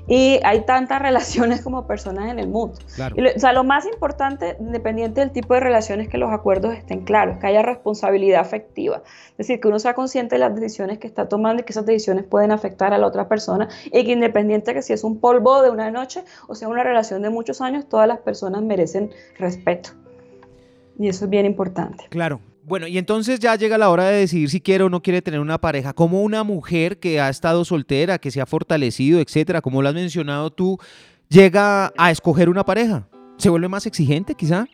y 0.06 0.40
hay 0.44 0.62
tantas 0.62 1.00
relaciones 1.02 1.62
como 1.62 1.86
personas 1.86 2.30
en 2.30 2.38
el 2.38 2.48
mundo. 2.48 2.78
o 2.98 3.38
sea, 3.38 3.52
lo 3.52 3.64
más 3.64 3.86
importante, 3.86 4.56
independiente 4.60 5.20
del 5.20 5.30
tipo 5.30 5.54
de 5.54 5.60
relaciones, 5.60 6.08
que 6.08 6.18
los 6.18 6.32
acuerdos 6.32 6.74
estén 6.74 7.04
claros, 7.04 7.38
que 7.38 7.46
haya 7.46 7.62
responsabilidad 7.62 8.40
afectiva. 8.40 9.02
Es 9.32 9.38
decir, 9.38 9.60
que 9.60 9.68
uno 9.68 9.78
sea 9.78 9.94
consciente 9.94 10.36
de 10.36 10.40
las 10.40 10.54
decisiones 10.54 10.98
que 10.98 11.06
está 11.06 11.28
tomando 11.28 11.62
y 11.62 11.64
que 11.64 11.72
esas 11.72 11.86
decisiones 11.86 12.24
pueden 12.24 12.52
afectar 12.52 12.92
a 12.92 12.98
la 12.98 13.06
otra 13.06 13.28
persona 13.28 13.68
y 13.86 14.04
que 14.04 14.12
independiente 14.12 14.74
que 14.74 14.82
si 14.82 14.92
es 14.92 15.04
un 15.04 15.20
polvo 15.20 15.62
de 15.62 15.70
una 15.70 15.90
noche 15.90 16.24
o 16.48 16.54
sea 16.54 16.68
una 16.68 16.82
relación 16.82 17.22
de 17.22 17.30
muchos 17.30 17.60
años, 17.60 17.88
todas 17.88 18.08
las 18.08 18.18
personas 18.18 18.62
merecen 18.62 19.10
respeto. 19.38 19.90
Y 20.98 21.08
eso 21.08 21.24
es 21.24 21.30
bien 21.30 21.46
importante. 21.46 22.04
Claro, 22.10 22.40
bueno, 22.66 22.86
y 22.86 22.98
entonces 22.98 23.40
ya 23.40 23.56
llega 23.56 23.76
la 23.78 23.90
hora 23.90 24.04
de 24.04 24.20
decidir 24.20 24.48
si 24.48 24.60
quiere 24.60 24.84
o 24.84 24.88
no 24.88 25.02
quiere 25.02 25.22
tener 25.22 25.40
una 25.40 25.58
pareja. 25.58 25.92
Como 25.92 26.22
una 26.22 26.44
mujer 26.44 26.98
que 26.98 27.20
ha 27.20 27.28
estado 27.28 27.64
soltera, 27.64 28.18
que 28.18 28.30
se 28.30 28.40
ha 28.40 28.46
fortalecido, 28.46 29.20
etcétera, 29.20 29.60
como 29.60 29.82
lo 29.82 29.88
has 29.88 29.94
mencionado 29.94 30.50
tú, 30.50 30.78
llega 31.28 31.92
a 31.96 32.10
escoger 32.10 32.48
una 32.48 32.64
pareja? 32.64 33.06
¿Se 33.36 33.50
vuelve 33.50 33.68
más 33.68 33.86
exigente 33.86 34.34
quizá? 34.34 34.66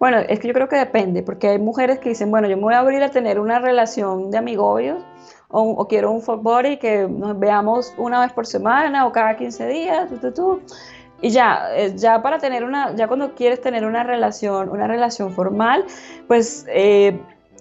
Bueno, 0.00 0.18
es 0.18 0.40
que 0.40 0.48
yo 0.48 0.54
creo 0.54 0.68
que 0.68 0.76
depende, 0.76 1.22
porque 1.22 1.48
hay 1.48 1.58
mujeres 1.58 2.00
que 2.00 2.08
dicen, 2.08 2.30
bueno, 2.30 2.48
yo 2.48 2.56
me 2.56 2.62
voy 2.64 2.74
a 2.74 2.80
abrir 2.80 3.02
a 3.02 3.10
tener 3.10 3.38
una 3.38 3.60
relación 3.60 4.30
de 4.30 4.38
amigobios 4.38 5.04
o, 5.48 5.62
o 5.62 5.86
quiero 5.86 6.10
un 6.10 6.20
fuck 6.20 6.42
body 6.42 6.78
que 6.78 7.06
nos 7.08 7.38
veamos 7.38 7.94
una 7.96 8.20
vez 8.20 8.32
por 8.32 8.46
semana 8.46 9.06
o 9.06 9.12
cada 9.12 9.36
15 9.36 9.68
días, 9.68 10.08
tú, 10.08 10.16
tú, 10.16 10.32
tú. 10.32 10.60
Y 11.20 11.30
ya, 11.30 11.68
ya 11.96 12.22
para 12.22 12.38
tener 12.38 12.64
una, 12.64 12.94
ya 12.94 13.08
cuando 13.08 13.34
quieres 13.34 13.60
tener 13.60 13.84
una 13.84 14.04
relación, 14.04 14.68
una 14.68 14.86
relación 14.86 15.32
formal, 15.32 15.84
pues 16.28 16.64
eh, 16.68 17.18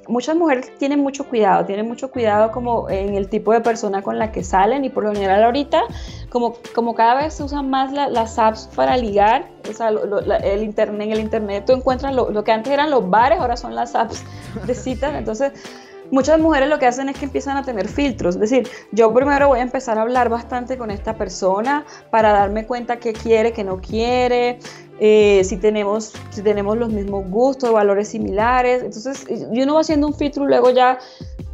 muchas 0.08 0.36
mujeres 0.36 0.72
tienen 0.78 1.00
mucho 1.00 1.26
cuidado, 1.26 1.66
tienen 1.66 1.88
mucho 1.88 2.12
cuidado 2.12 2.52
como 2.52 2.90
en 2.90 3.16
el 3.16 3.30
tipo 3.30 3.54
de 3.54 3.62
persona 3.62 4.02
con 4.02 4.18
la 4.20 4.32
que 4.32 4.44
salen 4.44 4.86
y 4.86 4.90
por 4.90 5.04
lo 5.04 5.14
general 5.14 5.44
ahorita, 5.44 5.82
como, 6.30 6.56
como 6.74 6.96
cada 6.96 7.16
vez 7.16 7.34
se 7.34 7.44
usan 7.44 7.70
más 7.70 7.92
las 7.92 8.40
apps 8.40 8.70
para 8.76 8.98
ligar, 8.98 9.48
o 9.70 9.74
sea, 9.74 9.90
el 9.90 10.64
internet, 10.64 11.08
en 11.08 11.12
el 11.14 11.20
internet 11.20 11.64
tú 11.66 11.74
encuentras 11.74 12.14
lo, 12.14 12.32
lo 12.32 12.44
que 12.44 12.52
antes 12.52 12.72
eran 12.72 12.90
los 12.90 13.10
bares, 13.10 13.40
ahora 13.40 13.58
son 13.58 13.76
las 13.76 13.96
apps 13.96 14.24
de 14.66 14.74
citas, 14.74 15.14
entonces 15.16 15.54
muchas 16.12 16.40
mujeres 16.40 16.70
lo 16.70 16.80
que 16.80 16.86
hacen 16.86 17.10
es 17.10 17.18
que 17.18 17.26
empiezan 17.26 17.58
a 17.58 17.64
tener 17.64 17.88
filtros. 17.88 18.36
Es 18.36 18.42
decir, 18.42 18.68
yo 18.92 19.14
primero 19.14 19.48
voy 19.48 19.60
a 19.60 19.64
empezar 19.64 19.98
a 19.98 20.02
hablar 20.02 20.30
bastante 20.30 20.78
con 20.78 20.92
esta 20.92 21.16
persona 21.16 21.86
para 22.10 22.32
darme 22.32 22.66
cuenta 22.66 22.98
qué 22.98 23.14
quiere, 23.14 23.54
qué 23.54 23.64
no 23.64 23.80
quiere, 23.80 24.60
eh, 25.00 25.42
si, 25.44 25.58
tenemos, 25.58 26.14
si 26.30 26.42
tenemos 26.42 26.78
los 26.78 26.90
mismos 26.90 27.30
gustos, 27.30 27.72
valores 27.72 28.10
similares. 28.10 28.84
Entonces, 28.84 29.26
y 29.30 29.62
uno 29.62 29.76
va 29.76 29.82
haciendo 29.82 30.08
un 30.08 30.14
filtro 30.14 30.44
y 30.46 30.48
luego 30.48 30.70
ya 30.72 31.00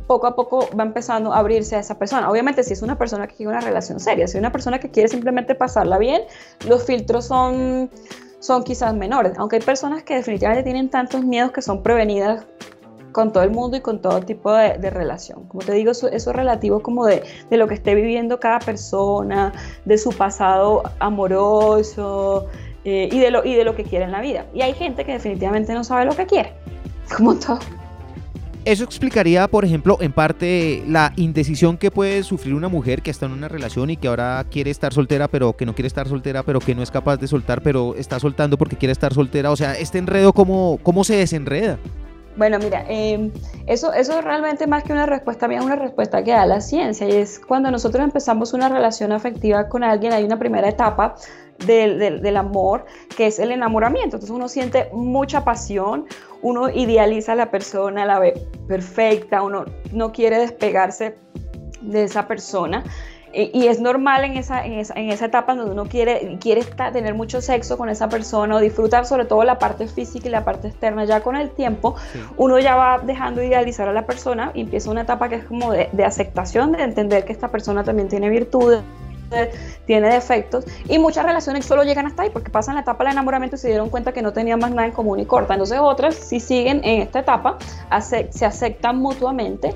poco 0.07 0.27
a 0.27 0.35
poco 0.35 0.69
va 0.77 0.83
empezando 0.83 1.33
a 1.33 1.39
abrirse 1.39 1.75
a 1.75 1.79
esa 1.79 1.97
persona. 1.97 2.29
Obviamente, 2.29 2.63
si 2.63 2.73
es 2.73 2.81
una 2.81 2.97
persona 2.97 3.27
que 3.27 3.35
quiere 3.35 3.51
una 3.51 3.61
relación 3.61 3.99
seria, 3.99 4.27
si 4.27 4.37
es 4.37 4.39
una 4.39 4.51
persona 4.51 4.79
que 4.79 4.91
quiere 4.91 5.09
simplemente 5.09 5.55
pasarla 5.55 5.97
bien, 5.97 6.23
los 6.67 6.85
filtros 6.85 7.25
son 7.25 7.89
son 8.39 8.65
quizás 8.65 8.93
menores, 8.93 9.31
aunque 9.37 9.55
hay 9.55 9.61
personas 9.61 10.03
que 10.03 10.15
definitivamente 10.15 10.63
tienen 10.63 10.89
tantos 10.89 11.23
miedos 11.23 11.53
que 11.53 11.61
son 11.61 11.81
prevenidas 11.81 12.45
con 13.13 13.31
todo 13.31 13.43
el 13.43 13.51
mundo 13.51 13.77
y 13.77 13.81
con 13.81 14.01
todo 14.01 14.19
tipo 14.21 14.51
de, 14.51 14.89
relación. 14.89 15.47
Como 15.47 15.63
te 15.63 15.71
digo, 15.71 15.91
eso, 15.91 16.09
es 16.09 16.25
relativo 16.25 16.81
como 16.81 17.05
de, 17.05 17.23
lo 17.51 17.67
que 17.67 17.75
esté 17.75 17.95
viviendo 17.95 18.39
cada 18.39 18.59
persona, 18.59 19.53
de 19.85 19.97
su 19.97 20.09
pasado 20.09 20.83
amoroso 20.99 22.47
eh, 22.83 23.07
y, 23.09 23.19
de 23.19 23.31
lo, 23.31 23.45
y 23.45 23.55
de 23.55 23.63
lo 23.63 23.75
que 23.75 23.83
quiere 23.83 24.03
en 24.05 24.11
la 24.11 24.19
vida. 24.19 24.45
Y 24.53 24.61
hay 24.61 24.73
gente 24.73 25.05
que 25.05 25.13
definitivamente 25.13 25.73
no 25.73 25.85
sabe 25.85 26.03
lo 26.05 26.15
que 26.15 26.25
quiere, 26.25 26.53
como 27.15 27.35
todo. 27.35 27.59
Eso 28.65 28.85
explicaría, 28.85 29.49
por 29.49 29.65
ejemplo, 29.65 29.97
en 29.99 30.13
parte 30.13 30.83
la 30.87 31.11
indecisión 31.17 31.77
que 31.77 31.91
puede 31.91 32.23
sufrir 32.23 32.53
una 32.53 32.69
mujer 32.69 33.01
que 33.01 33.11
está 33.11 33.25
en 33.25 33.33
una 33.33 33.49
relación 33.49 33.89
y 33.89 33.97
que 33.97 34.07
ahora 34.07 34.45
quiere 34.49 34.71
estar 34.71 34.93
soltera, 34.93 35.27
pero 35.27 35.51
que 35.53 35.65
no 35.65 35.75
quiere 35.75 35.87
estar 35.87 36.07
soltera, 36.07 36.43
pero 36.43 36.61
que 36.61 36.73
no 36.73 36.81
es 36.81 36.89
capaz 36.89 37.17
de 37.17 37.27
soltar, 37.27 37.61
pero 37.61 37.93
está 37.95 38.21
soltando 38.21 38.57
porque 38.57 38.77
quiere 38.77 38.93
estar 38.93 39.13
soltera. 39.13 39.51
O 39.51 39.57
sea, 39.57 39.73
este 39.73 39.97
enredo, 39.97 40.31
¿cómo, 40.31 40.79
cómo 40.81 41.03
se 41.03 41.17
desenreda? 41.17 41.77
Bueno, 42.35 42.57
mira, 42.57 42.83
em, 42.87 43.31
eso, 43.67 43.93
eso 43.93 44.19
realmente 44.21 44.65
más 44.65 44.83
que 44.83 44.91
una 44.91 45.05
respuesta 45.05 45.47
mía 45.47 45.59
es 45.59 45.65
una 45.65 45.75
respuesta 45.75 46.23
que 46.23 46.31
da 46.31 46.45
la 46.45 46.61
ciencia 46.61 47.07
y 47.07 47.11
es 47.11 47.39
cuando 47.39 47.69
nosotros 47.69 48.03
empezamos 48.03 48.53
una 48.53 48.69
relación 48.69 49.11
afectiva 49.11 49.69
con 49.69 49.83
alguien, 49.83 50.13
hay 50.13 50.23
una 50.23 50.39
primera 50.39 50.67
etapa 50.67 51.15
del, 51.67 51.99
del, 51.99 52.37
amor 52.37 52.85
que 53.15 53.27
es 53.27 53.37
el 53.37 53.51
enamoramiento. 53.51 54.17
Entonces 54.17 54.31
uno 54.31 54.47
siente 54.47 54.89
mucha 54.93 55.43
pasión, 55.43 56.07
uno 56.41 56.69
idealiza 56.69 57.33
a 57.33 57.35
la 57.35 57.51
persona, 57.51 58.05
la 58.05 58.17
ve 58.17 58.33
perfecta, 58.67 59.43
uno 59.43 59.65
no 59.91 60.11
quiere 60.11 60.39
despegarse 60.39 61.15
de 61.81 62.03
esa 62.03 62.27
persona 62.27 62.83
y 63.33 63.67
es 63.67 63.79
normal 63.79 64.25
en 64.25 64.37
esa, 64.37 64.65
en 64.65 64.73
esa, 64.73 64.93
en 64.93 65.09
esa 65.09 65.25
etapa 65.25 65.55
donde 65.55 65.71
uno 65.71 65.85
quiere, 65.85 66.37
quiere 66.39 66.61
estar, 66.61 66.93
tener 66.93 67.15
mucho 67.15 67.41
sexo 67.41 67.77
con 67.77 67.89
esa 67.89 68.07
persona 68.07 68.55
o 68.55 68.59
disfrutar 68.59 69.05
sobre 69.05 69.25
todo 69.25 69.43
la 69.43 69.57
parte 69.57 69.87
física 69.87 70.27
y 70.27 70.31
la 70.31 70.45
parte 70.45 70.67
externa. 70.67 71.05
Ya 71.05 71.21
con 71.21 71.35
el 71.35 71.49
tiempo, 71.49 71.95
uno 72.37 72.59
ya 72.59 72.75
va 72.75 72.99
dejando 72.99 73.41
de 73.41 73.47
idealizar 73.47 73.87
a 73.87 73.93
la 73.93 74.05
persona 74.05 74.51
y 74.53 74.61
empieza 74.61 74.91
una 74.91 75.01
etapa 75.01 75.29
que 75.29 75.35
es 75.35 75.45
como 75.45 75.71
de, 75.71 75.89
de 75.91 76.05
aceptación, 76.05 76.73
de 76.73 76.83
entender 76.83 77.25
que 77.25 77.33
esta 77.33 77.47
persona 77.47 77.83
también 77.83 78.07
tiene 78.07 78.29
virtudes 78.29 78.81
tiene 79.87 80.13
defectos 80.13 80.65
y 80.87 80.99
muchas 80.99 81.25
relaciones 81.25 81.65
solo 81.65 81.83
llegan 81.83 82.05
hasta 82.05 82.21
ahí 82.21 82.29
porque 82.29 82.51
pasan 82.51 82.75
la 82.75 82.81
etapa 82.81 83.03
del 83.03 83.13
enamoramiento 83.13 83.55
y 83.55 83.59
se 83.59 83.67
dieron 83.67 83.89
cuenta 83.89 84.11
que 84.11 84.21
no 84.21 84.31
tenían 84.31 84.59
más 84.59 84.69
nada 84.69 84.85
en 84.85 84.93
común 84.93 85.19
y 85.19 85.25
corta. 85.25 85.53
Entonces 85.53 85.79
otras 85.81 86.13
si 86.13 86.39
siguen 86.39 86.81
en 86.83 87.01
esta 87.01 87.19
etapa, 87.19 87.57
se 88.01 88.45
aceptan 88.45 88.97
mutuamente 88.97 89.73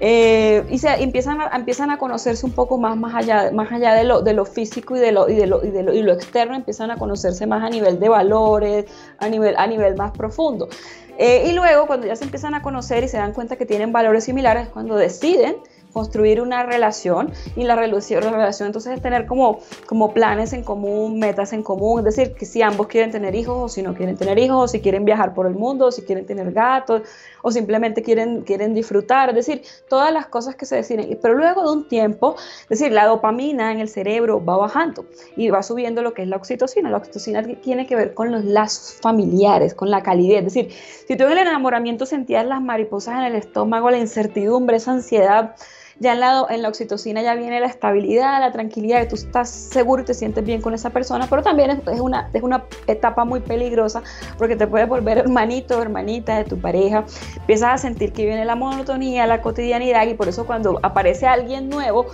eh, 0.00 0.64
y 0.70 0.78
se 0.78 1.02
empiezan 1.02 1.40
a, 1.40 1.48
empiezan 1.54 1.90
a 1.90 1.98
conocerse 1.98 2.44
un 2.44 2.52
poco 2.52 2.78
más, 2.78 2.96
más 2.96 3.14
allá, 3.14 3.50
más 3.52 3.70
allá 3.72 3.94
de, 3.94 4.04
lo, 4.04 4.22
de 4.22 4.34
lo 4.34 4.44
físico 4.44 4.96
y 4.96 5.00
de 5.00 5.12
lo, 5.12 5.28
y 5.28 5.34
de, 5.34 5.46
lo, 5.46 5.64
y, 5.64 5.70
de 5.70 5.82
lo, 5.82 5.92
y 5.92 6.02
lo 6.02 6.12
externo, 6.12 6.54
empiezan 6.54 6.90
a 6.90 6.96
conocerse 6.96 7.46
más 7.46 7.62
a 7.62 7.70
nivel 7.70 8.00
de 8.00 8.08
valores, 8.08 8.86
a 9.18 9.28
nivel, 9.28 9.54
a 9.56 9.66
nivel 9.66 9.96
más 9.96 10.12
profundo. 10.12 10.68
Eh, 11.16 11.46
y 11.48 11.52
luego, 11.52 11.86
cuando 11.86 12.06
ya 12.06 12.16
se 12.16 12.24
empiezan 12.24 12.54
a 12.54 12.62
conocer 12.62 13.04
y 13.04 13.08
se 13.08 13.18
dan 13.18 13.32
cuenta 13.32 13.56
que 13.56 13.66
tienen 13.66 13.92
valores 13.92 14.24
similares, 14.24 14.64
es 14.64 14.68
cuando 14.70 14.96
deciden 14.96 15.56
construir 15.92 16.42
una 16.42 16.64
relación 16.64 17.32
y 17.54 17.62
la 17.62 17.76
relación, 17.76 18.24
la 18.24 18.32
relación 18.32 18.66
entonces 18.66 18.94
es 18.94 19.00
tener 19.00 19.26
como, 19.26 19.60
como 19.86 20.12
planes 20.12 20.52
en 20.52 20.64
común, 20.64 21.20
metas 21.20 21.52
en 21.52 21.62
común, 21.62 22.00
es 22.00 22.16
decir, 22.16 22.34
que 22.34 22.44
si 22.44 22.62
ambos 22.62 22.88
quieren 22.88 23.12
tener 23.12 23.36
hijos 23.36 23.56
o 23.56 23.68
si 23.68 23.80
no 23.80 23.94
quieren 23.94 24.16
tener 24.16 24.38
hijos, 24.40 24.64
o 24.64 24.68
si 24.68 24.80
quieren 24.80 25.04
viajar 25.04 25.34
por 25.34 25.46
el 25.46 25.54
mundo, 25.54 25.92
si 25.92 26.02
quieren 26.02 26.26
tener 26.26 26.52
gatos, 26.52 27.02
o 27.46 27.50
simplemente 27.50 28.02
quieren, 28.02 28.40
quieren 28.40 28.72
disfrutar, 28.72 29.28
es 29.28 29.34
decir, 29.34 29.62
todas 29.86 30.10
las 30.10 30.28
cosas 30.28 30.56
que 30.56 30.64
se 30.64 30.76
deciden. 30.76 31.18
Pero 31.20 31.34
luego 31.34 31.62
de 31.62 31.76
un 31.76 31.88
tiempo, 31.88 32.36
es 32.62 32.80
decir, 32.80 32.90
la 32.90 33.04
dopamina 33.04 33.70
en 33.70 33.80
el 33.80 33.88
cerebro 33.90 34.42
va 34.42 34.56
bajando 34.56 35.04
y 35.36 35.50
va 35.50 35.62
subiendo 35.62 36.00
lo 36.00 36.14
que 36.14 36.22
es 36.22 36.28
la 36.28 36.36
oxitocina. 36.36 36.88
La 36.88 36.96
oxitocina 36.96 37.42
tiene 37.42 37.86
que 37.86 37.96
ver 37.96 38.14
con 38.14 38.32
los 38.32 38.46
lazos 38.46 38.94
familiares, 38.94 39.74
con 39.74 39.90
la 39.90 40.02
calidez. 40.02 40.38
Es 40.38 40.54
decir, 40.54 40.72
si 41.06 41.16
tú 41.16 41.24
en 41.24 41.32
el 41.32 41.38
enamoramiento 41.38 42.06
sentías 42.06 42.46
las 42.46 42.62
mariposas 42.62 43.18
en 43.18 43.24
el 43.24 43.34
estómago, 43.34 43.90
la 43.90 43.98
incertidumbre, 43.98 44.78
esa 44.78 44.92
ansiedad, 44.92 45.54
ya 46.00 46.12
en 46.12 46.20
la, 46.20 46.46
en 46.50 46.62
la 46.62 46.68
oxitocina 46.68 47.22
ya 47.22 47.34
viene 47.34 47.60
la 47.60 47.66
estabilidad, 47.66 48.40
la 48.40 48.52
tranquilidad, 48.52 49.00
que 49.00 49.06
tú 49.06 49.14
estás 49.16 49.50
seguro 49.50 50.02
y 50.02 50.04
te 50.04 50.14
sientes 50.14 50.44
bien 50.44 50.60
con 50.60 50.74
esa 50.74 50.90
persona, 50.90 51.26
pero 51.28 51.42
también 51.42 51.70
es, 51.70 52.00
una, 52.00 52.30
es 52.32 52.42
una 52.42 52.64
etapa 52.86 53.24
muy 53.24 53.40
peligrosa 53.40 54.02
porque 54.38 54.56
te 54.56 54.66
puedes 54.66 54.88
volver 54.88 55.18
hermanito 55.18 55.80
hermanita 55.80 56.38
de 56.38 56.44
tu 56.44 56.58
pareja, 56.58 57.04
empiezas 57.36 57.74
a 57.74 57.78
sentir 57.78 58.12
que 58.12 58.24
viene 58.24 58.44
la 58.44 58.56
monotonía, 58.56 59.26
la 59.26 59.40
cotidianidad 59.40 60.06
y 60.06 60.14
por 60.14 60.28
eso 60.28 60.46
cuando 60.46 60.80
aparece 60.82 61.26
alguien 61.26 61.68
nuevo, 61.68 62.06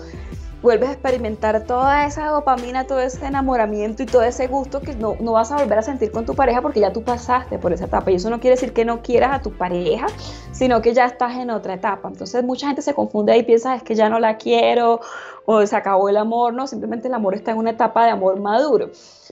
vuelves 0.63 0.91
a 0.91 0.93
experimentar 0.93 1.65
toda 1.65 2.07
esa 2.07 2.27
dopamina, 2.27 2.87
todo 2.87 3.01
ese 3.01 3.25
enamoramiento 3.25 4.03
y 4.03 4.07
todo 4.07 4.23
ese 4.23 4.47
gusto 4.47 4.81
que 4.81 4.95
no, 4.95 5.17
no, 5.21 5.33
vas 5.33 5.51
a 5.53 5.57
volver 5.57 5.79
a 5.79 5.83
sentir 5.83 6.11
con 6.11 6.27
tu 6.27 6.35
pareja 6.35 6.61
porque 6.61 6.81
ya 6.81 6.93
tú 6.93 7.03
pasaste 7.03 7.59
por 7.59 7.73
esa 7.73 7.87
etapa. 7.87 8.11
Y 8.11 8.17
eso 8.17 8.31
no 8.31 8.41
quiere 8.41 8.57
decir 8.57 8.73
que 8.73 8.85
no 8.85 9.03
quieras 9.03 9.33
a 9.33 9.43
tu 9.43 9.53
pareja, 9.53 10.07
sino 10.53 10.83
que 10.83 10.93
ya 10.93 11.07
estás 11.07 11.37
en 11.37 11.51
otra 11.51 11.75
etapa. 11.75 12.09
Entonces 12.09 12.45
mucha 12.45 12.67
gente 12.67 12.83
se 12.83 12.95
confunde 12.95 13.37
y 13.37 13.43
piensa 13.43 13.75
es 13.75 13.83
que 13.83 13.95
ya 13.95 14.09
no 14.09 14.19
la 14.19 14.37
quiero 14.37 15.01
o 15.47 15.67
se 15.67 15.77
acabó 15.77 16.09
el 16.09 16.17
amor. 16.17 16.53
No, 16.53 16.67
simplemente 16.67 17.09
el 17.09 17.15
amor 17.15 17.35
está 17.35 17.53
en 17.53 17.59
una 17.59 17.71
etapa 17.71 18.05
de 18.05 18.11
amor 18.11 18.39
maduro. 18.39 18.91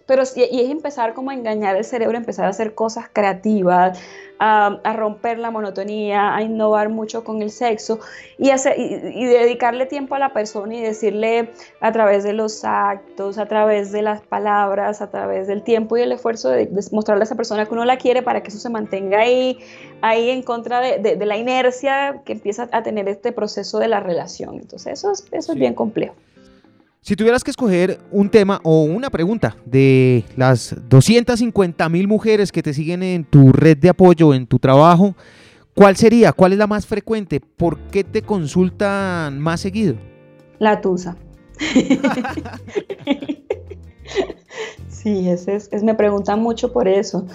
Pero 0.09 0.23
y 0.35 0.61
es 0.63 0.71
empezar 0.71 1.13
como 1.13 1.31
a 1.31 1.35
engañar 1.35 1.77
el 1.77 1.85
cerebro, 1.85 2.17
empezar 2.17 2.47
a 2.47 2.49
hacer 2.49 2.75
cosas 2.75 3.11
creativas, 3.13 4.01
a, 4.39 4.93
romper 4.97 5.39
la 5.39 5.51
monotonía, 5.51 6.35
a 6.35 6.43
innovar 6.43 6.89
mucho 6.89 7.25
con 7.25 7.43
el 7.43 7.51
sexo 7.51 8.01
y, 8.39 8.49
hacer, 8.49 8.75
y, 8.79 9.25
dedicarle 9.27 9.85
tiempo 9.85 10.15
a 10.15 10.19
la 10.19 10.33
persona 10.33 10.75
y 10.77 10.81
decirle 10.81 11.51
a 11.81 11.93
través 11.93 12.25
de 12.25 12.33
los 12.33 12.65
actos, 12.65 13.37
a 13.37 13.47
través 13.47 13.93
de 13.93 14.01
las 14.01 14.23
palabras, 14.23 15.03
a 15.03 15.11
través 15.11 15.47
del 15.47 15.63
tiempo 15.63 15.99
y 15.99 16.01
el 16.01 16.13
esfuerzo 16.13 16.49
de, 16.49 16.71
mostrarle 16.91 17.23
a 17.23 17.27
esa 17.27 17.37
persona 17.37 17.67
que 17.67 17.75
uno 17.75 17.85
la 17.85 17.99
quiere 17.99 18.23
para 18.23 18.43
que 18.43 18.49
eso 18.49 18.59
se 18.59 18.71
mantenga 18.71 19.19
ahí, 19.19 19.59
ahí 20.01 20.31
en 20.31 20.43
contra 20.43 20.81
de, 20.81 21.17
la 21.27 21.37
inercia 21.37 22.23
que 22.25 22.33
empieza 22.33 22.69
a 22.73 22.83
tener 22.83 23.11
este 23.11 23.33
proceso 23.33 23.79
de 23.79 23.89
la 23.89 24.01
relación. 24.01 24.55
Entonces 24.55 24.95
eso 24.95 25.13
es, 25.13 25.27
eso 25.33 25.53
es 25.53 25.59
bien 25.59 25.75
complejo. 25.75 26.15
Si 27.01 27.17
tuvieras 27.17 27.43
que 27.43 27.51
escoger 27.51 28.01
un 28.11 28.29
tema 28.29 28.61
o 28.65 28.83
una 28.83 29.09
pregunta 29.09 29.57
de 29.65 30.25
las 30.37 30.77
250 30.89 31.89
mil 31.89 32.09
mujeres 32.09 32.53
que 32.53 32.63
te 32.63 32.75
siguen 32.75 33.03
en 33.03 33.25
tu 33.25 33.53
red 33.53 33.79
de 33.79 33.89
apoyo, 33.89 34.35
en 34.35 34.47
tu 34.47 34.59
trabajo, 34.59 35.15
¿cuál 35.75 35.97
sería? 35.97 36.33
¿Cuál 36.33 36.53
es 36.53 36.59
la 36.59 36.67
más 36.67 36.87
frecuente? 36.87 37.41
¿Por 37.41 37.79
qué 37.91 38.05
te 38.05 38.23
consultan 38.23 39.39
más 39.39 39.61
seguido? 39.61 39.95
La 40.59 40.81
tusa. 40.81 41.17
sí, 44.89 45.29
es, 45.29 45.49
es, 45.49 45.83
me 45.83 45.95
preguntan 45.95 46.41
mucho 46.41 46.73
por 46.73 46.89
eso. 46.89 47.27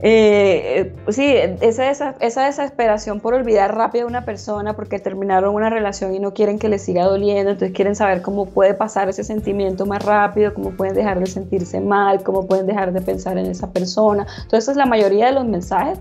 Eh, 0.00 0.94
pues 1.04 1.16
sí, 1.16 1.34
esa, 1.60 2.14
esa, 2.20 2.46
desesperación 2.46 3.18
por 3.18 3.34
olvidar 3.34 3.76
rápido 3.76 4.04
a 4.04 4.08
una 4.08 4.24
persona 4.24 4.76
porque 4.76 5.00
terminaron 5.00 5.54
una 5.54 5.70
relación 5.70 6.14
y 6.14 6.20
no 6.20 6.34
quieren 6.34 6.60
que 6.60 6.68
le 6.68 6.78
siga 6.78 7.04
doliendo, 7.04 7.50
entonces 7.50 7.74
quieren 7.74 7.96
saber 7.96 8.22
cómo 8.22 8.46
puede 8.46 8.74
pasar 8.74 9.08
ese 9.08 9.24
sentimiento 9.24 9.86
más 9.86 10.04
rápido, 10.04 10.54
cómo 10.54 10.70
pueden 10.70 10.94
dejar 10.94 11.18
de 11.18 11.26
sentirse 11.26 11.80
mal, 11.80 12.22
cómo 12.22 12.46
pueden 12.46 12.66
dejar 12.66 12.92
de 12.92 13.00
pensar 13.00 13.38
en 13.38 13.46
esa 13.46 13.72
persona. 13.72 14.26
Entonces, 14.42 14.76
la 14.76 14.86
mayoría 14.86 15.26
de 15.26 15.32
los 15.32 15.46
mensajes, 15.46 15.98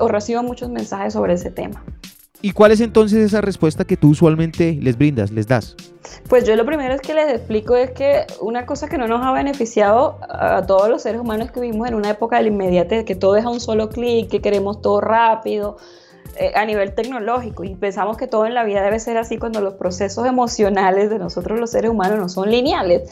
o 0.00 0.08
recibo 0.08 0.42
muchos 0.42 0.70
mensajes 0.70 1.12
sobre 1.12 1.34
ese 1.34 1.50
tema. 1.50 1.84
¿Y 2.42 2.52
cuál 2.52 2.72
es 2.72 2.80
entonces 2.80 3.18
esa 3.18 3.40
respuesta 3.40 3.84
que 3.84 3.96
tú 3.96 4.10
usualmente 4.10 4.78
les 4.80 4.96
brindas, 4.96 5.32
les 5.32 5.46
das? 5.46 5.74
Pues 6.28 6.44
yo 6.44 6.56
lo 6.56 6.64
primero 6.64 6.94
es 6.94 7.00
que 7.00 7.14
les 7.14 7.28
explico 7.28 7.76
es 7.76 7.90
que 7.92 8.26
una 8.40 8.66
cosa 8.66 8.88
que 8.88 8.98
no 8.98 9.06
nos 9.06 9.24
ha 9.24 9.32
beneficiado 9.32 10.18
a 10.28 10.64
todos 10.66 10.88
los 10.88 11.02
seres 11.02 11.20
humanos 11.20 11.50
que 11.50 11.60
vivimos 11.60 11.88
en 11.88 11.94
una 11.94 12.10
época 12.10 12.36
del 12.38 12.48
inmediate, 12.48 13.04
que 13.04 13.14
todo 13.14 13.36
es 13.36 13.44
a 13.44 13.48
un 13.48 13.60
solo 13.60 13.88
clic, 13.88 14.28
que 14.28 14.40
queremos 14.40 14.80
todo 14.80 15.00
rápido, 15.00 15.76
eh, 16.38 16.52
a 16.54 16.66
nivel 16.66 16.94
tecnológico 16.94 17.64
y 17.64 17.74
pensamos 17.76 18.18
que 18.18 18.26
todo 18.26 18.44
en 18.44 18.52
la 18.52 18.64
vida 18.64 18.82
debe 18.82 19.00
ser 19.00 19.16
así 19.16 19.38
cuando 19.38 19.62
los 19.62 19.74
procesos 19.74 20.26
emocionales 20.26 21.08
de 21.08 21.18
nosotros 21.18 21.58
los 21.58 21.70
seres 21.70 21.90
humanos 21.90 22.18
no 22.18 22.28
son 22.28 22.50
lineales, 22.50 23.10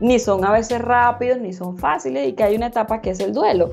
ni 0.00 0.18
son 0.18 0.44
a 0.44 0.52
veces 0.52 0.82
rápidos, 0.82 1.38
ni 1.38 1.54
son 1.54 1.78
fáciles 1.78 2.28
y 2.28 2.34
que 2.34 2.42
hay 2.42 2.54
una 2.54 2.66
etapa 2.66 3.00
que 3.00 3.10
es 3.10 3.20
el 3.20 3.32
duelo. 3.32 3.72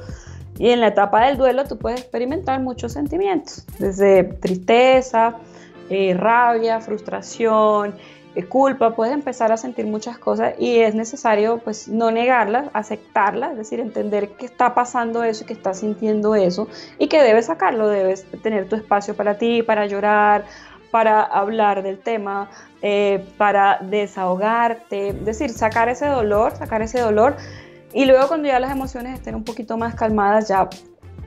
Y 0.58 0.70
en 0.70 0.80
la 0.80 0.88
etapa 0.88 1.26
del 1.26 1.38
duelo 1.38 1.66
tú 1.66 1.78
puedes 1.78 2.00
experimentar 2.00 2.62
muchos 2.62 2.94
sentimientos, 2.94 3.66
desde 3.80 4.24
tristeza, 4.24 5.36
eh, 5.90 6.14
rabia, 6.14 6.80
frustración, 6.80 7.96
culpa, 8.48 8.96
puedes 8.96 9.14
empezar 9.14 9.52
a 9.52 9.58
sentir 9.58 9.86
muchas 9.86 10.18
cosas 10.18 10.54
y 10.58 10.80
es 10.80 10.96
necesario 10.96 11.60
pues 11.60 11.88
no 11.88 12.12
negarlas, 12.12 12.70
aceptarlas, 12.74 13.52
es 13.52 13.58
decir, 13.58 13.80
entender 13.80 14.30
que 14.30 14.46
está 14.46 14.74
pasando 14.74 15.24
eso 15.24 15.44
y 15.44 15.48
que 15.48 15.54
estás 15.54 15.80
sintiendo 15.80 16.36
eso 16.36 16.68
y 16.98 17.08
que 17.08 17.22
debes 17.22 17.48
sacarlo, 17.48 17.88
debes 17.88 18.26
tener 18.42 18.70
tu 18.70 18.76
espacio 18.76 19.16
para 19.16 19.38
ti, 19.38 19.64
para 19.64 19.86
llorar, 19.88 20.46
para 20.92 21.22
hablar 21.24 21.84
del 21.84 22.00
tema, 22.00 22.50
eh, 22.82 23.26
para 23.38 23.80
desahogarte, 23.82 25.10
es 25.10 25.26
decir, 25.26 25.50
sacar 25.50 25.90
ese 25.90 26.08
dolor, 26.08 26.56
sacar 26.56 26.82
ese 26.82 27.00
dolor 27.00 27.36
y 27.94 28.06
luego 28.06 28.28
cuando 28.28 28.48
ya 28.48 28.60
las 28.60 28.72
emociones 28.72 29.16
estén 29.16 29.36
un 29.36 29.44
poquito 29.44 29.78
más 29.78 29.96
calmadas, 29.96 30.48
ya 30.48 30.70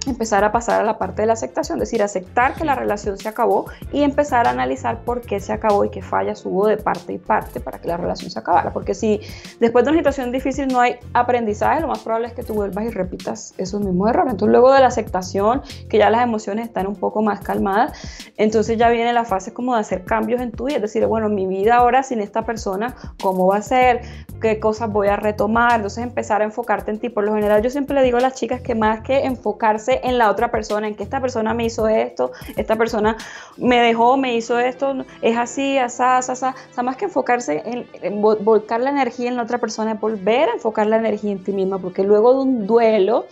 empezar 0.06 0.44
a 0.44 0.52
pasar 0.52 0.80
a 0.80 0.84
la 0.84 0.98
parte 0.98 1.22
de 1.22 1.26
la 1.26 1.34
aceptación, 1.34 1.78
es 1.78 1.88
decir, 1.88 2.02
aceptar 2.02 2.54
que 2.54 2.64
la 2.64 2.74
relación 2.74 3.18
se 3.18 3.28
acabó 3.28 3.66
y 3.92 4.02
empezar 4.02 4.46
a 4.46 4.50
analizar 4.50 5.00
por 5.04 5.20
qué 5.20 5.40
se 5.40 5.52
acabó 5.52 5.84
y 5.84 5.90
qué 5.90 6.02
fallas 6.02 6.44
hubo 6.44 6.66
de 6.66 6.76
parte 6.76 7.12
y 7.12 7.18
parte 7.18 7.60
para 7.60 7.78
que 7.78 7.88
la 7.88 7.96
relación 7.96 8.30
se 8.30 8.38
acabara. 8.38 8.72
Porque 8.72 8.94
si 8.94 9.20
después 9.60 9.84
de 9.84 9.90
una 9.90 10.00
situación 10.00 10.32
difícil 10.32 10.68
no 10.68 10.80
hay 10.80 10.96
aprendizaje, 11.12 11.80
lo 11.80 11.88
más 11.88 12.00
probable 12.00 12.28
es 12.28 12.34
que 12.34 12.42
tú 12.42 12.54
vuelvas 12.54 12.84
y 12.84 12.90
repitas 12.90 13.54
esos 13.58 13.80
mismos 13.80 14.10
errores. 14.10 14.32
Entonces, 14.32 14.52
luego 14.52 14.72
de 14.72 14.80
la 14.80 14.88
aceptación, 14.88 15.62
que 15.88 15.98
ya 15.98 16.10
las 16.10 16.22
emociones 16.22 16.66
están 16.66 16.86
un 16.86 16.96
poco 16.96 17.22
más 17.22 17.40
calmadas, 17.40 17.92
entonces 18.36 18.78
ya 18.78 18.88
viene 18.88 19.12
la 19.12 19.24
fase 19.24 19.52
como 19.52 19.74
de 19.74 19.80
hacer 19.80 20.04
cambios 20.04 20.40
en 20.40 20.52
tu 20.52 20.64
vida, 20.64 20.76
es 20.76 20.82
decir, 20.82 21.06
bueno, 21.06 21.28
mi 21.28 21.46
vida 21.46 21.76
ahora 21.76 22.02
sin 22.02 22.20
esta 22.20 22.44
persona, 22.44 22.94
¿cómo 23.22 23.46
va 23.46 23.58
a 23.58 23.62
ser? 23.62 24.00
¿Qué 24.40 24.58
cosas 24.58 24.90
voy 24.90 25.08
a 25.08 25.16
retomar? 25.16 25.76
Entonces, 25.76 26.02
empezar 26.02 26.42
a 26.42 26.44
enfocarte 26.44 26.90
en 26.90 26.98
ti. 26.98 27.08
Por 27.08 27.24
lo 27.24 27.34
general, 27.34 27.62
yo 27.62 27.70
siempre 27.70 27.94
le 27.94 28.02
digo 28.02 28.18
a 28.18 28.20
las 28.20 28.34
chicas 28.34 28.60
que 28.60 28.74
más 28.74 29.00
que 29.00 29.24
enfocarse 29.24 29.91
en 30.02 30.18
la 30.18 30.31
otra 30.31 30.50
persona, 30.50 30.88
en 30.88 30.94
que 30.94 31.02
esta 31.02 31.20
persona 31.20 31.55
me 31.55 31.64
hizo 31.64 31.88
esto, 31.88 32.33
esta 32.57 32.76
persona 32.76 33.16
me 33.57 33.81
dejó, 33.81 34.16
me 34.16 34.35
hizo 34.35 34.59
esto, 34.59 35.05
es 35.20 35.37
así, 35.37 35.78
asá, 35.78 36.18
asá, 36.18 36.33
asá. 36.33 36.83
más 36.83 36.96
que 36.96 37.07
enfocarse 37.07 37.62
en, 37.64 38.22
volcar 38.22 38.81
la 38.81 38.90
energía 38.90 39.28
en 39.28 39.37
la 39.37 39.42
otra 39.42 39.59
persona, 39.59 39.92
es 39.92 40.00
volver 40.00 40.48
a 40.48 40.52
enfocar 40.55 40.87
la 40.87 40.96
energía 40.96 41.33
en 41.33 41.42
ti 41.42 41.52
misma, 41.52 41.78
porque 41.78 42.02
luego 42.02 42.35
de 42.35 42.40
un 42.40 42.66
duelo, 42.66 43.26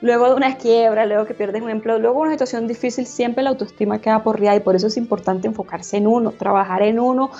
luego 0.00 0.28
de 0.28 0.34
una 0.34 0.56
quiebra, 0.56 1.06
luego 1.06 1.26
que 1.26 1.34
pierdes 1.34 1.62
un 1.62 1.70
empleo, 1.70 1.98
luego 1.98 2.20
una 2.20 2.32
situación 2.32 2.66
difícil, 2.66 3.06
siempre 3.06 3.42
la 3.42 3.50
autoestima 3.50 4.00
queda 4.00 4.22
porriada 4.22 4.56
y 4.56 4.60
por 4.60 4.76
eso 4.76 4.86
es 4.86 4.96
importante 4.96 5.46
enfocarse 5.46 5.96
en 5.96 6.06
uno, 6.06 6.32
trabajar 6.32 6.82
en 6.82 6.98
uno 6.98 7.30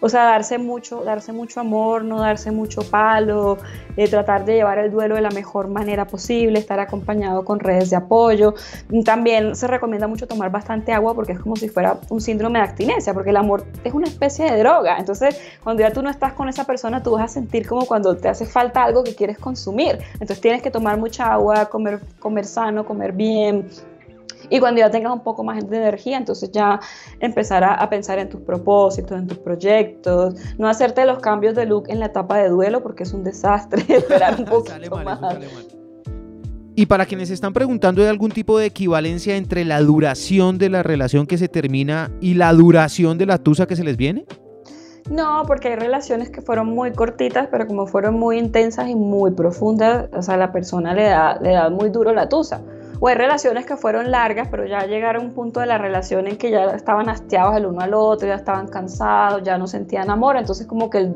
o 0.00 0.08
sea, 0.08 0.24
darse 0.24 0.58
mucho, 0.58 1.02
darse 1.04 1.32
mucho 1.32 1.60
amor, 1.60 2.04
no 2.04 2.20
darse 2.20 2.50
mucho 2.50 2.82
palo, 2.82 3.58
eh, 3.96 4.08
tratar 4.08 4.44
de 4.44 4.54
llevar 4.54 4.78
el 4.78 4.90
duelo 4.90 5.14
de 5.16 5.20
la 5.20 5.30
mejor 5.30 5.68
manera 5.68 6.06
posible, 6.06 6.58
estar 6.58 6.80
acompañado 6.80 7.44
con 7.44 7.60
redes 7.60 7.90
de 7.90 7.96
apoyo. 7.96 8.54
También 9.04 9.56
se 9.56 9.66
recomienda 9.66 10.06
mucho 10.06 10.26
tomar 10.26 10.50
bastante 10.50 10.92
agua 10.92 11.14
porque 11.14 11.32
es 11.32 11.40
como 11.40 11.56
si 11.56 11.68
fuera 11.68 11.98
un 12.10 12.20
síndrome 12.20 12.58
de 12.58 12.66
abstinencia, 12.66 13.14
porque 13.14 13.30
el 13.30 13.36
amor 13.36 13.64
es 13.84 13.92
una 13.92 14.06
especie 14.06 14.50
de 14.50 14.58
droga. 14.58 14.98
Entonces, 14.98 15.40
cuando 15.62 15.82
ya 15.82 15.92
tú 15.92 16.02
no 16.02 16.10
estás 16.10 16.32
con 16.32 16.48
esa 16.48 16.64
persona, 16.64 17.02
tú 17.02 17.12
vas 17.12 17.24
a 17.24 17.28
sentir 17.28 17.66
como 17.66 17.86
cuando 17.86 18.16
te 18.16 18.28
hace 18.28 18.46
falta 18.46 18.84
algo 18.84 19.04
que 19.04 19.14
quieres 19.14 19.38
consumir. 19.38 19.98
Entonces, 20.14 20.40
tienes 20.40 20.62
que 20.62 20.70
tomar 20.70 20.98
mucha 20.98 21.32
agua, 21.32 21.66
comer, 21.66 22.00
comer 22.18 22.44
sano, 22.44 22.84
comer 22.84 23.12
bien, 23.12 23.68
y 24.50 24.60
cuando 24.60 24.80
ya 24.80 24.90
tengas 24.90 25.12
un 25.12 25.22
poco 25.22 25.44
más 25.44 25.68
de 25.68 25.76
energía, 25.76 26.16
entonces 26.16 26.50
ya 26.50 26.80
empezar 27.20 27.64
a, 27.64 27.88
pensar 27.88 28.18
en 28.18 28.28
tus 28.28 28.40
propósitos, 28.40 29.18
en 29.18 29.26
tus 29.26 29.38
proyectos, 29.38 30.34
no 30.58 30.68
hacerte 30.68 31.04
los 31.04 31.18
cambios 31.18 31.54
de 31.54 31.66
look 31.66 31.84
en 31.88 32.00
la 32.00 32.06
etapa 32.06 32.38
de 32.38 32.48
duelo 32.48 32.82
porque 32.82 33.02
es 33.02 33.12
un 33.12 33.24
desastre, 33.24 33.84
esperar 33.88 34.36
un 34.38 34.44
poquito 34.46 34.96
más. 35.04 35.20
Y 36.74 36.86
para 36.86 37.06
quienes 37.06 37.30
están 37.30 37.52
preguntando 37.52 38.02
de 38.02 38.08
algún 38.08 38.30
tipo 38.30 38.56
de 38.56 38.66
equivalencia 38.66 39.36
entre 39.36 39.64
la 39.64 39.80
duración 39.80 40.58
de 40.58 40.70
la 40.70 40.84
relación 40.84 41.26
que 41.26 41.36
se 41.36 41.48
termina 41.48 42.10
y 42.20 42.34
la 42.34 42.52
duración 42.52 43.18
de 43.18 43.26
la 43.26 43.38
tusa 43.38 43.66
que 43.66 43.74
se 43.74 43.82
les 43.82 43.96
viene. 43.96 44.26
No, 45.10 45.42
porque 45.46 45.68
hay 45.68 45.76
relaciones 45.76 46.30
que 46.30 46.42
fueron 46.42 46.68
muy 46.68 46.92
cortitas, 46.92 47.48
pero 47.50 47.66
como 47.66 47.86
fueron 47.86 48.18
muy 48.18 48.38
intensas 48.38 48.88
y 48.88 48.94
muy 48.94 49.32
profundas, 49.32 50.08
o 50.12 50.22
sea, 50.22 50.36
la 50.36 50.52
persona 50.52 50.94
le 50.94 51.04
da, 51.04 51.38
le 51.40 51.52
da 51.52 51.70
muy 51.70 51.88
duro 51.90 52.12
la 52.12 52.28
tusa. 52.28 52.60
O 53.00 53.08
hay 53.08 53.14
relaciones 53.14 53.66
que 53.66 53.76
fueron 53.76 54.10
largas, 54.10 54.48
pero 54.50 54.66
ya 54.66 54.86
llegaron 54.86 55.22
a 55.22 55.24
un 55.26 55.32
punto 55.32 55.60
de 55.60 55.66
la 55.66 55.78
relación 55.78 56.26
en 56.26 56.36
que 56.36 56.50
ya 56.50 56.64
estaban 56.66 57.08
hastiados 57.08 57.56
el 57.56 57.66
uno 57.66 57.80
al 57.80 57.94
otro, 57.94 58.26
ya 58.26 58.34
estaban 58.34 58.66
cansados, 58.68 59.42
ya 59.42 59.56
no 59.56 59.66
sentían 59.66 60.10
amor. 60.10 60.36
Entonces 60.36 60.66
como 60.66 60.90
que 60.90 61.12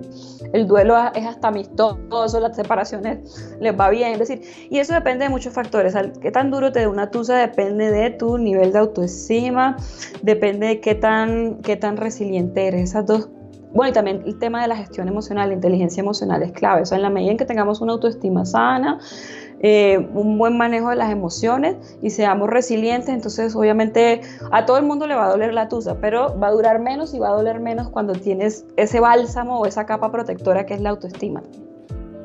el, 0.53 0.67
duelo 0.67 0.97
es 1.15 1.27
hasta 1.27 1.49
amistoso, 1.49 2.41
las 2.41 2.55
separaciones 2.55 3.57
les 3.61 3.79
va 3.79 3.91
bien. 3.91 4.13
Es 4.13 4.19
decir, 4.21 4.43
y 4.71 4.79
eso 4.79 4.95
depende 4.95 5.25
de 5.25 5.31
muchos 5.31 5.53
factores. 5.53 5.95
Qué 6.21 6.31
tan 6.31 6.51
duro 6.51 6.71
te 6.73 6.81
dé 6.81 6.87
una 6.87 7.11
tusa 7.11 7.37
depende 7.37 7.91
de 7.91 8.11
tu 8.11 8.39
nivel 8.39 8.73
de 8.73 8.79
autoestima, 8.79 9.77
depende 10.23 10.67
de 10.67 10.81
qué 10.81 10.95
tan, 10.95 11.63
qué 11.63 11.77
tan 11.77 11.97
resiliente 11.97 12.67
eres. 12.67 12.91
Esas 12.91 13.07
dos 13.07 13.29
bueno, 13.75 13.91
y 13.91 13.93
también 13.95 14.23
el 14.27 14.39
tema 14.39 14.61
de 14.61 14.69
la 14.69 14.77
gestión 14.77 15.09
emocional, 15.09 15.49
la 15.49 15.55
inteligencia 15.55 16.03
emocional 16.03 16.43
es 16.43 16.53
clave. 16.53 16.83
O 16.83 16.87
sea, 16.87 16.97
en 16.97 17.03
la 17.03 17.11
medida 17.11 17.31
en 17.31 17.39
que 17.39 17.47
tengamos 17.47 17.81
una 17.81 17.93
autoestima 17.93 18.45
sana, 18.45 18.99
eh, 19.63 20.09
un 20.13 20.39
buen 20.39 20.57
manejo 20.57 20.91
de 20.91 20.97
las 20.97 21.11
emociones 21.11 21.77
y 22.03 22.11
seamos 22.11 22.51
resilientes, 22.51 23.09
entonces 23.09 23.55
obviamente 23.55 24.21
a 24.51 24.67
todo 24.67 24.77
el 24.77 24.85
mundo 24.85 25.07
le 25.07 25.15
va 25.15 25.27
a 25.27 25.31
doler 25.31 25.55
la 25.55 25.69
tusa, 25.69 25.97
pero 26.01 26.39
va 26.39 26.49
a 26.49 26.51
durar 26.51 26.81
menos 26.81 27.15
y 27.15 27.19
va 27.19 27.29
a 27.29 27.33
doler 27.33 27.61
menos 27.61 27.89
cuando 27.89 28.13
tienes 28.13 28.67
ese 28.77 29.01
bálsamo 29.01 29.61
o 29.61 29.67
esa 29.67 29.87
capa 29.87 30.11
protectora 30.11 30.67
que 30.67 30.75
es 30.75 30.81
la 30.81 30.91
autoestima. 30.91 31.43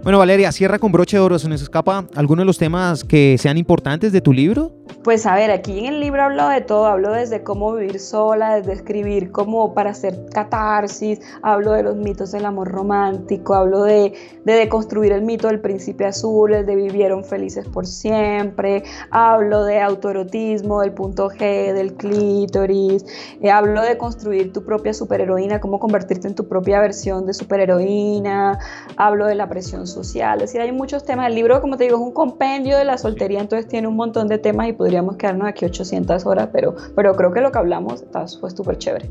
Bueno, 0.04 0.20
Valeria, 0.20 0.52
cierra 0.52 0.80
con 0.80 0.92
broche 0.92 1.18
de 1.18 1.22
oro. 1.22 1.38
¿Se 1.38 1.50
nos 1.50 1.62
escapa 1.62 2.06
alguno 2.16 2.42
de 2.42 2.46
los 2.46 2.58
temas 2.58 3.04
que 3.04 3.38
sean 3.38 3.58
importantes 3.58 4.12
de 4.12 4.22
tu 4.22 4.32
libro? 4.32 4.72
Pues 5.04 5.26
a 5.26 5.36
ver, 5.36 5.52
aquí 5.52 5.80
en 5.80 5.86
el 5.86 6.00
libro 6.00 6.24
hablo 6.24 6.50
de 6.50 6.62
todo, 6.62 6.86
hablo 6.86 7.14
desde 7.14 7.42
cómo 7.42 7.74
vivir 7.74 8.00
sola, 8.00 8.56
desde 8.56 8.74
escribir 8.74 9.32
como 9.32 9.74
para 9.74 9.92
hacer 9.92 10.26
catarsis, 10.34 11.22
hablo 11.42 11.72
de 11.72 11.84
los 11.84 11.96
mitos 11.96 12.32
del 12.32 12.46
amor 12.46 12.70
romántico, 12.70 13.54
hablo 13.54 13.84
de, 13.84 14.14
de 14.44 14.54
deconstruir 14.54 15.14
el 15.14 15.22
mito 15.22 15.48
del 15.48 15.62
príncipe 15.62 16.06
azul, 16.06 16.54
el 16.54 16.66
de 16.66 16.76
vivieron 16.76 17.24
felices 17.24 17.66
por 17.68 17.86
siempre, 17.86 18.84
hablo 19.10 19.64
de 19.64 19.82
autoerotismo, 19.82 20.82
del 20.82 20.92
punto 20.92 21.30
G, 21.30 21.74
del 21.74 21.94
clítoris, 21.94 23.06
eh, 23.42 23.50
hablo 23.50 23.82
de 23.82 23.98
construir 23.98 24.52
tu 24.52 24.64
propia 24.64 24.94
superheroína, 24.94 25.60
cómo 25.60 25.80
convertirte 25.80 26.28
en 26.28 26.36
tu 26.36 26.48
propia 26.48 26.80
versión 26.80 27.26
de 27.26 27.34
superheroína, 27.34 28.60
hablo 28.98 29.28
de 29.28 29.36
la 29.36 29.48
presión 29.48 29.88
social, 29.88 30.42
es 30.42 30.50
decir, 30.50 30.62
hay 30.62 30.72
muchos 30.72 31.06
temas. 31.06 31.28
El 31.28 31.36
libro, 31.36 31.62
como 31.62 31.78
te 31.78 31.86
digo, 31.86 31.98
es 31.98 32.04
un 32.04 32.14
compendio 32.14 32.78
de 32.78 32.86
la 32.86 32.98
soltería, 32.98 33.40
entonces 33.40 33.68
tiene 33.68 33.88
un 33.88 33.96
montón 33.96 34.28
de 34.28 34.38
temas 34.38 34.68
y 34.68 34.74
podría 34.78 35.04
quedarnos 35.18 35.48
aquí 35.48 35.66
800 35.66 36.26
horas, 36.26 36.50
pero, 36.54 36.76
pero 36.96 37.16
creo 37.16 37.34
que 37.34 37.42
lo 37.42 37.52
que 37.52 37.58
hablamos 37.58 38.04
fue 38.40 38.52
súper 38.52 38.78
chévere. 38.78 39.10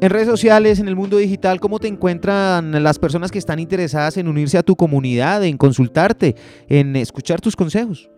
En 0.00 0.10
redes 0.10 0.26
sociales, 0.26 0.80
en 0.80 0.88
el 0.88 0.96
mundo 0.96 1.16
digital, 1.16 1.60
¿cómo 1.60 1.78
te 1.78 1.86
encuentran 1.86 2.82
las 2.82 2.98
personas 2.98 3.30
que 3.30 3.38
están 3.38 3.60
interesadas 3.60 4.16
en 4.16 4.26
unirse 4.26 4.58
a 4.58 4.62
tu 4.64 4.74
comunidad, 4.74 5.44
en 5.44 5.56
consultarte, 5.56 6.34
en 6.68 6.96
escuchar 6.96 7.40
tus 7.40 7.54
consejos? 7.54 8.10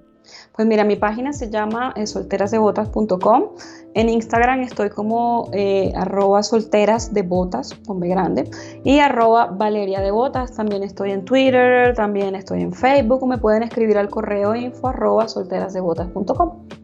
Pues 0.54 0.68
mira, 0.68 0.84
mi 0.84 0.94
página 0.94 1.32
se 1.32 1.50
llama 1.50 1.92
eh, 1.96 2.06
solterasdebotas.com. 2.06 3.42
En 3.94 4.08
Instagram 4.08 4.60
estoy 4.60 4.88
como 4.88 5.50
eh, 5.52 5.92
arroba 5.96 6.44
solteras 6.44 7.12
de 7.12 7.22
botas, 7.22 7.74
con 7.86 7.98
B 7.98 8.08
grande, 8.08 8.48
y 8.84 9.00
arroba 9.00 9.46
Valeria. 9.46 10.00
También 10.56 10.84
estoy 10.84 11.10
en 11.10 11.24
Twitter, 11.24 11.94
también 11.94 12.36
estoy 12.36 12.62
en 12.62 12.72
Facebook. 12.72 13.26
Me 13.26 13.38
pueden 13.38 13.64
escribir 13.64 13.98
al 13.98 14.08
correo 14.08 14.54
info 14.54 14.88
arroba 14.88 15.26
solterasdebotas.com. 15.26 16.83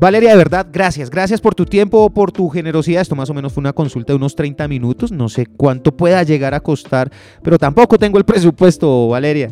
Valeria, 0.00 0.30
de 0.30 0.36
verdad, 0.36 0.66
gracias. 0.72 1.10
Gracias 1.10 1.40
por 1.40 1.56
tu 1.56 1.64
tiempo, 1.64 2.08
por 2.10 2.30
tu 2.30 2.48
generosidad. 2.48 3.02
Esto 3.02 3.16
más 3.16 3.30
o 3.30 3.34
menos 3.34 3.52
fue 3.52 3.60
una 3.60 3.72
consulta 3.72 4.12
de 4.12 4.16
unos 4.16 4.36
30 4.36 4.68
minutos. 4.68 5.10
No 5.10 5.28
sé 5.28 5.46
cuánto 5.46 5.96
pueda 5.96 6.22
llegar 6.22 6.54
a 6.54 6.60
costar, 6.60 7.10
pero 7.42 7.58
tampoco 7.58 7.98
tengo 7.98 8.16
el 8.16 8.24
presupuesto, 8.26 9.08
Valeria. 9.08 9.50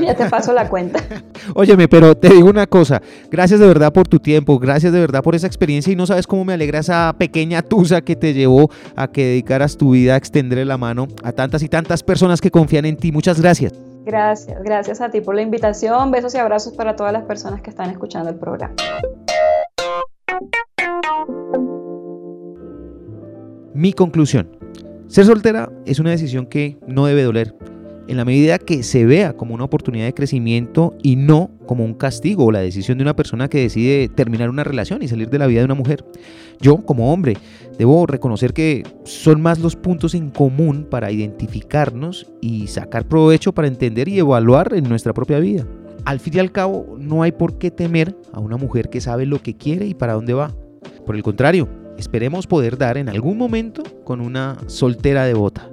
ya 0.00 0.14
te 0.14 0.30
paso 0.30 0.52
la 0.52 0.68
cuenta. 0.68 1.02
Óyeme, 1.54 1.88
pero 1.88 2.16
te 2.16 2.28
digo 2.28 2.48
una 2.48 2.68
cosa. 2.68 3.02
Gracias 3.28 3.58
de 3.58 3.66
verdad 3.66 3.92
por 3.92 4.06
tu 4.06 4.20
tiempo. 4.20 4.58
Gracias 4.60 4.92
de 4.92 5.00
verdad 5.00 5.22
por 5.22 5.34
esa 5.34 5.48
experiencia. 5.48 5.92
Y 5.92 5.96
no 5.96 6.06
sabes 6.06 6.28
cómo 6.28 6.44
me 6.44 6.52
alegra 6.52 6.78
esa 6.78 7.16
pequeña 7.18 7.62
tusa 7.62 8.00
que 8.00 8.14
te 8.14 8.34
llevó 8.34 8.70
a 8.94 9.08
que 9.08 9.24
dedicaras 9.24 9.76
tu 9.76 9.90
vida 9.90 10.14
a 10.14 10.16
extender 10.16 10.64
la 10.64 10.78
mano 10.78 11.08
a 11.24 11.32
tantas 11.32 11.62
y 11.64 11.68
tantas 11.68 12.04
personas 12.04 12.40
que 12.40 12.52
confían 12.52 12.84
en 12.84 12.96
ti. 12.96 13.10
Muchas 13.10 13.40
gracias. 13.40 13.72
Gracias, 14.04 14.62
gracias 14.62 15.00
a 15.00 15.10
ti 15.10 15.20
por 15.20 15.34
la 15.34 15.42
invitación. 15.42 16.12
Besos 16.12 16.34
y 16.34 16.38
abrazos 16.38 16.72
para 16.72 16.94
todas 16.94 17.12
las 17.12 17.24
personas 17.24 17.60
que 17.62 17.70
están 17.70 17.90
escuchando 17.90 18.30
el 18.30 18.36
programa. 18.36 18.74
Mi 23.74 23.92
conclusión. 23.92 24.56
Ser 25.06 25.24
soltera 25.24 25.70
es 25.86 25.98
una 25.98 26.10
decisión 26.10 26.46
que 26.46 26.76
no 26.86 27.06
debe 27.06 27.22
doler, 27.22 27.54
en 28.08 28.16
la 28.16 28.24
medida 28.24 28.58
que 28.58 28.82
se 28.82 29.04
vea 29.04 29.34
como 29.34 29.54
una 29.54 29.64
oportunidad 29.64 30.06
de 30.06 30.14
crecimiento 30.14 30.94
y 31.02 31.16
no 31.16 31.50
como 31.66 31.84
un 31.84 31.92
castigo 31.92 32.46
o 32.46 32.50
la 32.50 32.60
decisión 32.60 32.96
de 32.98 33.02
una 33.02 33.14
persona 33.14 33.48
que 33.48 33.60
decide 33.60 34.08
terminar 34.08 34.48
una 34.48 34.64
relación 34.64 35.02
y 35.02 35.08
salir 35.08 35.28
de 35.28 35.38
la 35.38 35.46
vida 35.46 35.60
de 35.60 35.66
una 35.66 35.74
mujer. 35.74 36.04
Yo, 36.58 36.78
como 36.78 37.12
hombre, 37.12 37.36
debo 37.78 38.06
reconocer 38.06 38.54
que 38.54 38.82
son 39.04 39.42
más 39.42 39.58
los 39.58 39.76
puntos 39.76 40.14
en 40.14 40.30
común 40.30 40.86
para 40.90 41.12
identificarnos 41.12 42.32
y 42.40 42.66
sacar 42.68 43.06
provecho 43.06 43.52
para 43.52 43.68
entender 43.68 44.08
y 44.08 44.18
evaluar 44.18 44.72
en 44.74 44.88
nuestra 44.88 45.12
propia 45.12 45.38
vida. 45.38 45.66
Al 46.04 46.20
fin 46.20 46.36
y 46.36 46.38
al 46.38 46.52
cabo, 46.52 46.96
no 46.98 47.22
hay 47.22 47.32
por 47.32 47.58
qué 47.58 47.70
temer 47.70 48.16
a 48.32 48.40
una 48.40 48.56
mujer 48.56 48.88
que 48.88 49.00
sabe 49.00 49.26
lo 49.26 49.42
que 49.42 49.56
quiere 49.56 49.86
y 49.86 49.94
para 49.94 50.14
dónde 50.14 50.34
va. 50.34 50.54
Por 51.04 51.16
el 51.16 51.22
contrario, 51.22 51.68
esperemos 51.98 52.46
poder 52.46 52.78
dar 52.78 52.96
en 52.98 53.08
algún 53.08 53.36
momento 53.38 53.82
con 54.04 54.20
una 54.20 54.56
soltera 54.66 55.24
devota. 55.24 55.68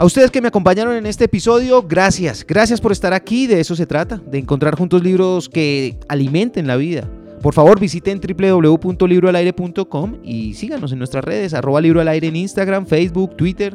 A 0.00 0.04
ustedes 0.06 0.30
que 0.30 0.40
me 0.40 0.48
acompañaron 0.48 0.96
en 0.96 1.04
este 1.04 1.24
episodio, 1.26 1.82
gracias. 1.82 2.46
Gracias 2.46 2.80
por 2.80 2.90
estar 2.90 3.12
aquí. 3.12 3.46
De 3.46 3.60
eso 3.60 3.76
se 3.76 3.84
trata, 3.84 4.16
de 4.16 4.38
encontrar 4.38 4.74
juntos 4.74 5.02
libros 5.02 5.48
que 5.48 5.98
alimenten 6.08 6.66
la 6.66 6.76
vida. 6.76 7.06
Por 7.42 7.52
favor, 7.52 7.78
visiten 7.78 8.18
www.libroalaire.com 8.18 10.16
y 10.24 10.54
síganos 10.54 10.92
en 10.92 10.98
nuestras 10.98 11.22
redes, 11.22 11.52
arroba 11.52 11.82
libro 11.82 12.00
al 12.00 12.08
aire 12.08 12.28
en 12.28 12.36
Instagram, 12.36 12.86
Facebook, 12.86 13.36
Twitter. 13.36 13.74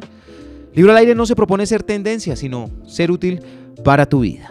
Libro 0.74 0.92
al 0.92 0.98
aire 0.98 1.14
no 1.14 1.28
se 1.28 1.36
propone 1.36 1.68
ser 1.68 1.84
tendencia, 1.84 2.36
sino 2.36 2.72
ser 2.86 3.12
útil 3.12 3.42
para 3.84 4.08
tu 4.08 4.22
vida. 4.22 4.50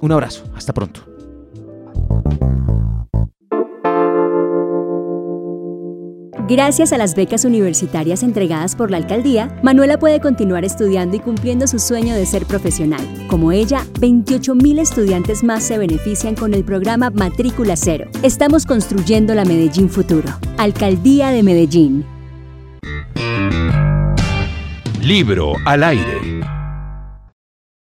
Un 0.00 0.12
abrazo, 0.12 0.44
hasta 0.54 0.72
pronto. 0.72 1.14
Gracias 6.46 6.92
a 6.92 6.98
las 6.98 7.14
becas 7.14 7.46
universitarias 7.46 8.22
entregadas 8.22 8.76
por 8.76 8.90
la 8.90 8.98
alcaldía, 8.98 9.58
Manuela 9.62 9.98
puede 9.98 10.20
continuar 10.20 10.62
estudiando 10.62 11.16
y 11.16 11.20
cumpliendo 11.20 11.66
su 11.66 11.78
sueño 11.78 12.14
de 12.14 12.26
ser 12.26 12.44
profesional. 12.44 13.00
Como 13.28 13.50
ella, 13.50 13.86
28.000 13.94 14.78
estudiantes 14.78 15.42
más 15.42 15.62
se 15.62 15.78
benefician 15.78 16.34
con 16.34 16.52
el 16.52 16.62
programa 16.62 17.08
Matrícula 17.08 17.76
Cero. 17.76 18.10
Estamos 18.22 18.66
construyendo 18.66 19.34
la 19.34 19.46
Medellín 19.46 19.88
Futuro. 19.88 20.28
Alcaldía 20.58 21.30
de 21.30 21.42
Medellín. 21.42 22.04
Libro 25.00 25.54
al 25.64 25.82
aire. 25.82 26.33